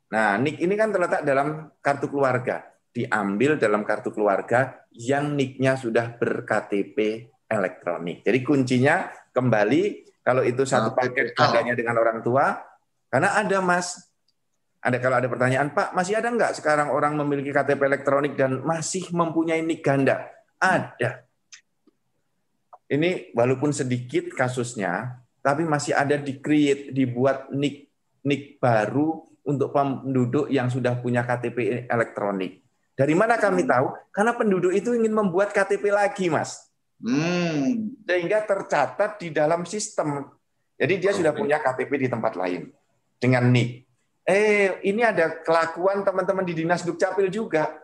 [0.09, 2.63] Nah, nik ini kan terletak dalam kartu keluarga.
[2.93, 8.21] Diambil dalam kartu keluarga yang niknya sudah ber-KTP elektronik.
[8.21, 12.61] Jadi kuncinya kembali, kalau itu satu Nah, paket adanya dengan orang tua,
[13.09, 13.97] karena ada mas,
[14.83, 19.09] ada kalau ada pertanyaan, Pak, masih ada nggak sekarang orang memiliki KTP elektronik dan masih
[19.09, 20.29] mempunyai nik ganda?
[20.61, 21.25] Ada.
[22.87, 27.89] Ini walaupun sedikit kasusnya, tapi masih ada di create, dibuat nik
[28.23, 32.62] nik baru untuk penduduk yang sudah punya KTP elektronik.
[32.93, 33.89] Dari mana kami tahu?
[34.13, 36.69] Karena penduduk itu ingin membuat KTP lagi, Mas.
[37.01, 37.93] Hmm.
[38.05, 40.29] Sehingga tercatat di dalam sistem.
[40.77, 42.69] Jadi dia sudah punya KTP di tempat lain
[43.17, 43.85] dengan nik.
[44.23, 47.75] Eh, ini ada kelakuan teman-teman di Dinas Dukcapil juga.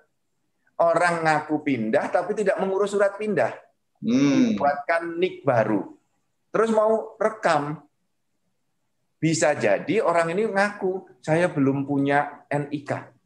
[0.79, 3.51] Orang ngaku pindah tapi tidak mengurus surat pindah
[3.99, 4.55] Hmm.
[4.55, 5.83] buatkan nick baru.
[6.49, 7.83] Terus mau rekam.
[9.19, 13.18] Bisa jadi orang ini ngaku, saya belum punya NIK.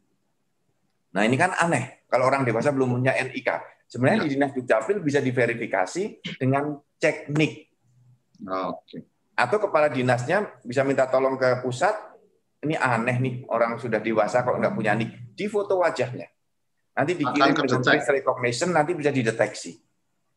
[1.14, 3.48] Nah ini kan aneh, kalau orang dewasa belum punya NIK.
[3.86, 6.02] Sebenarnya di Dinas Dukcapil bisa diverifikasi
[6.42, 7.70] dengan cek nick.
[8.42, 9.30] Oke.
[9.38, 11.94] Atau kepala dinasnya bisa minta tolong ke pusat,
[12.66, 15.14] ini aneh nih, orang sudah dewasa kalau nggak punya nick.
[15.34, 16.26] Di foto wajahnya.
[16.94, 19.74] Nanti dikirim face recognition, nanti bisa dideteksi.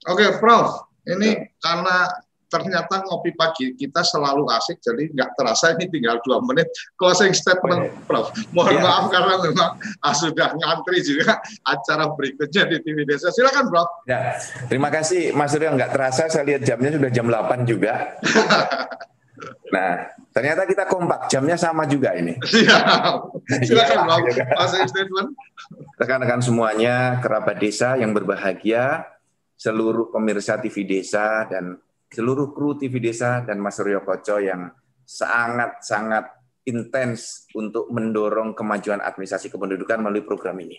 [0.10, 0.94] Oke, Prof.
[1.08, 2.06] Ini karena
[2.48, 7.92] ternyata ngopi pagi kita selalu asik, jadi nggak terasa ini tinggal dua menit closing statement,
[8.08, 8.32] Prof.
[8.56, 8.84] Mohon Iya.
[8.84, 9.70] maaf karena memang
[10.02, 11.40] ah, sudah ngantri juga
[11.74, 13.30] acara berikutnya di TV Desa.
[13.30, 13.88] Silakan, Prof.
[14.08, 14.36] Ya,
[14.68, 15.76] terima kasih Mas Suryo.
[15.76, 17.94] Nggak terasa saya lihat jamnya sudah jam 8 juga.
[19.68, 20.00] Nah,
[20.32, 21.28] ternyata kita kompak.
[21.28, 22.40] Jamnya sama juga ini.
[22.42, 23.16] Siap.
[23.68, 24.20] Silakan, Prof.
[24.32, 24.46] iya.
[24.56, 25.30] Closing statement.
[26.00, 29.04] Rekan-rekan semuanya, kerabat desa yang berbahagia,
[29.60, 31.76] seluruh pemirsa TV Desa dan
[32.12, 34.72] seluruh kru TV Desa dan Mas Suryo Koco yang
[35.08, 36.28] sangat-sangat
[36.68, 40.76] intens untuk mendorong kemajuan administrasi kependudukan melalui program ini.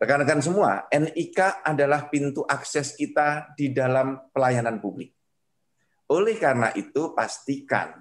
[0.00, 5.12] Rekan-rekan semua, NIK adalah pintu akses kita di dalam pelayanan publik.
[6.10, 8.00] Oleh karena itu, pastikan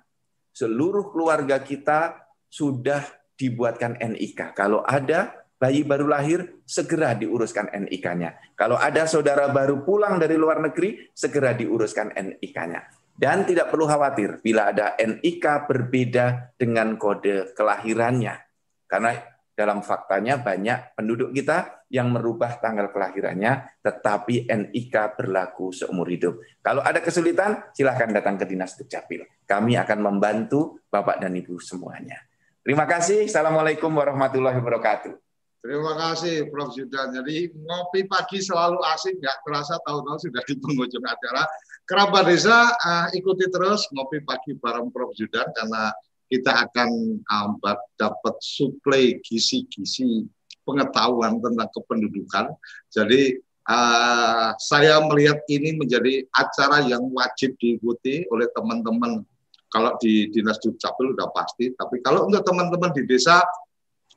[0.51, 2.17] seluruh keluarga kita
[2.47, 3.03] sudah
[3.35, 4.55] dibuatkan NIK.
[4.55, 8.51] Kalau ada bayi baru lahir, segera diuruskan NIK-nya.
[8.59, 12.83] Kalau ada saudara baru pulang dari luar negeri, segera diuruskan NIK-nya.
[13.15, 18.35] Dan tidak perlu khawatir bila ada NIK berbeda dengan kode kelahirannya.
[18.83, 19.15] Karena
[19.55, 26.43] dalam faktanya banyak penduduk kita yang merubah tanggal kelahirannya, tetapi NIK berlaku seumur hidup.
[26.59, 29.47] Kalau ada kesulitan, silahkan datang ke Dinas Dukcapil.
[29.47, 32.19] Kami akan membantu Bapak dan Ibu semuanya.
[32.65, 33.31] Terima kasih.
[33.31, 35.32] Assalamualaikum warahmatullahi wabarakatuh.
[35.63, 36.75] Terima kasih Prof.
[36.75, 37.15] Judan.
[37.15, 41.47] Jadi ngopi pagi selalu asik, nggak terasa tahu-tahu sudah di penghujung acara.
[41.87, 45.15] Kerabat desa eh, ikuti terus ngopi pagi bareng Prof.
[45.15, 45.95] Judan karena
[46.27, 46.89] kita akan
[47.23, 47.51] um,
[47.95, 50.27] dapat suplai gizi-gizi
[50.67, 52.51] pengetahuan tentang kependudukan.
[52.91, 53.39] Jadi
[53.69, 59.23] uh, saya melihat ini menjadi acara yang wajib diikuti oleh teman-teman.
[59.71, 63.41] Kalau di dinas dukcapil udah pasti, tapi kalau untuk teman-teman di desa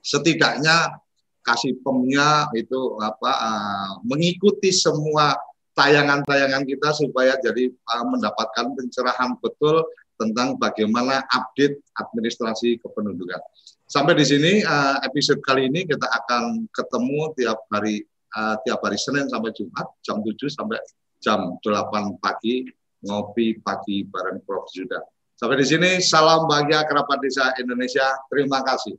[0.01, 1.06] setidaknya
[1.47, 5.39] kasih pemnya itu apa uh, mengikuti semua
[5.79, 9.87] tayangan-tayangan kita supaya jadi uh, mendapatkan pencerahan betul
[10.19, 13.39] tentang bagaimana update administrasi kependudukan.
[13.87, 18.03] Sampai di sini uh, episode kali ini kita akan ketemu tiap hari
[18.35, 20.83] uh, tiap hari Senin sampai Jumat jam 7 sampai
[21.23, 22.67] jam 8 pagi
[23.07, 24.99] ngopi pagi bareng Prof Juda.
[25.37, 28.09] Sampai di sini salam bahagia kerabat desa Indonesia.
[28.33, 28.97] Terima kasih.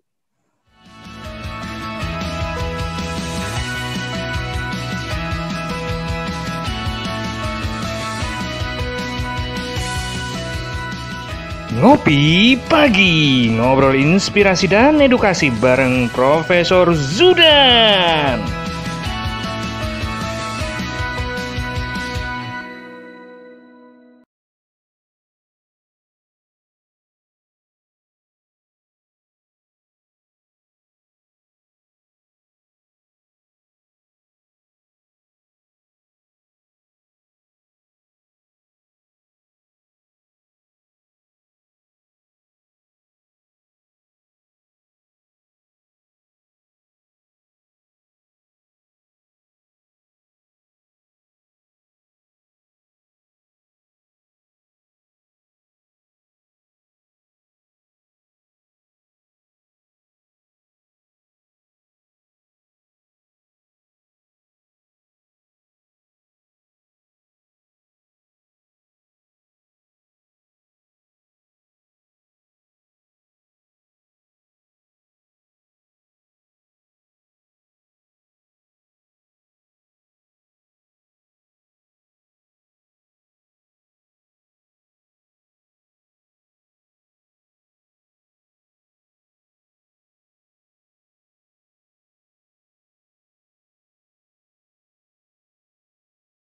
[11.77, 18.56] Ngopi Pagi, ngobrol inspirasi dan edukasi bareng Profesor Zudan.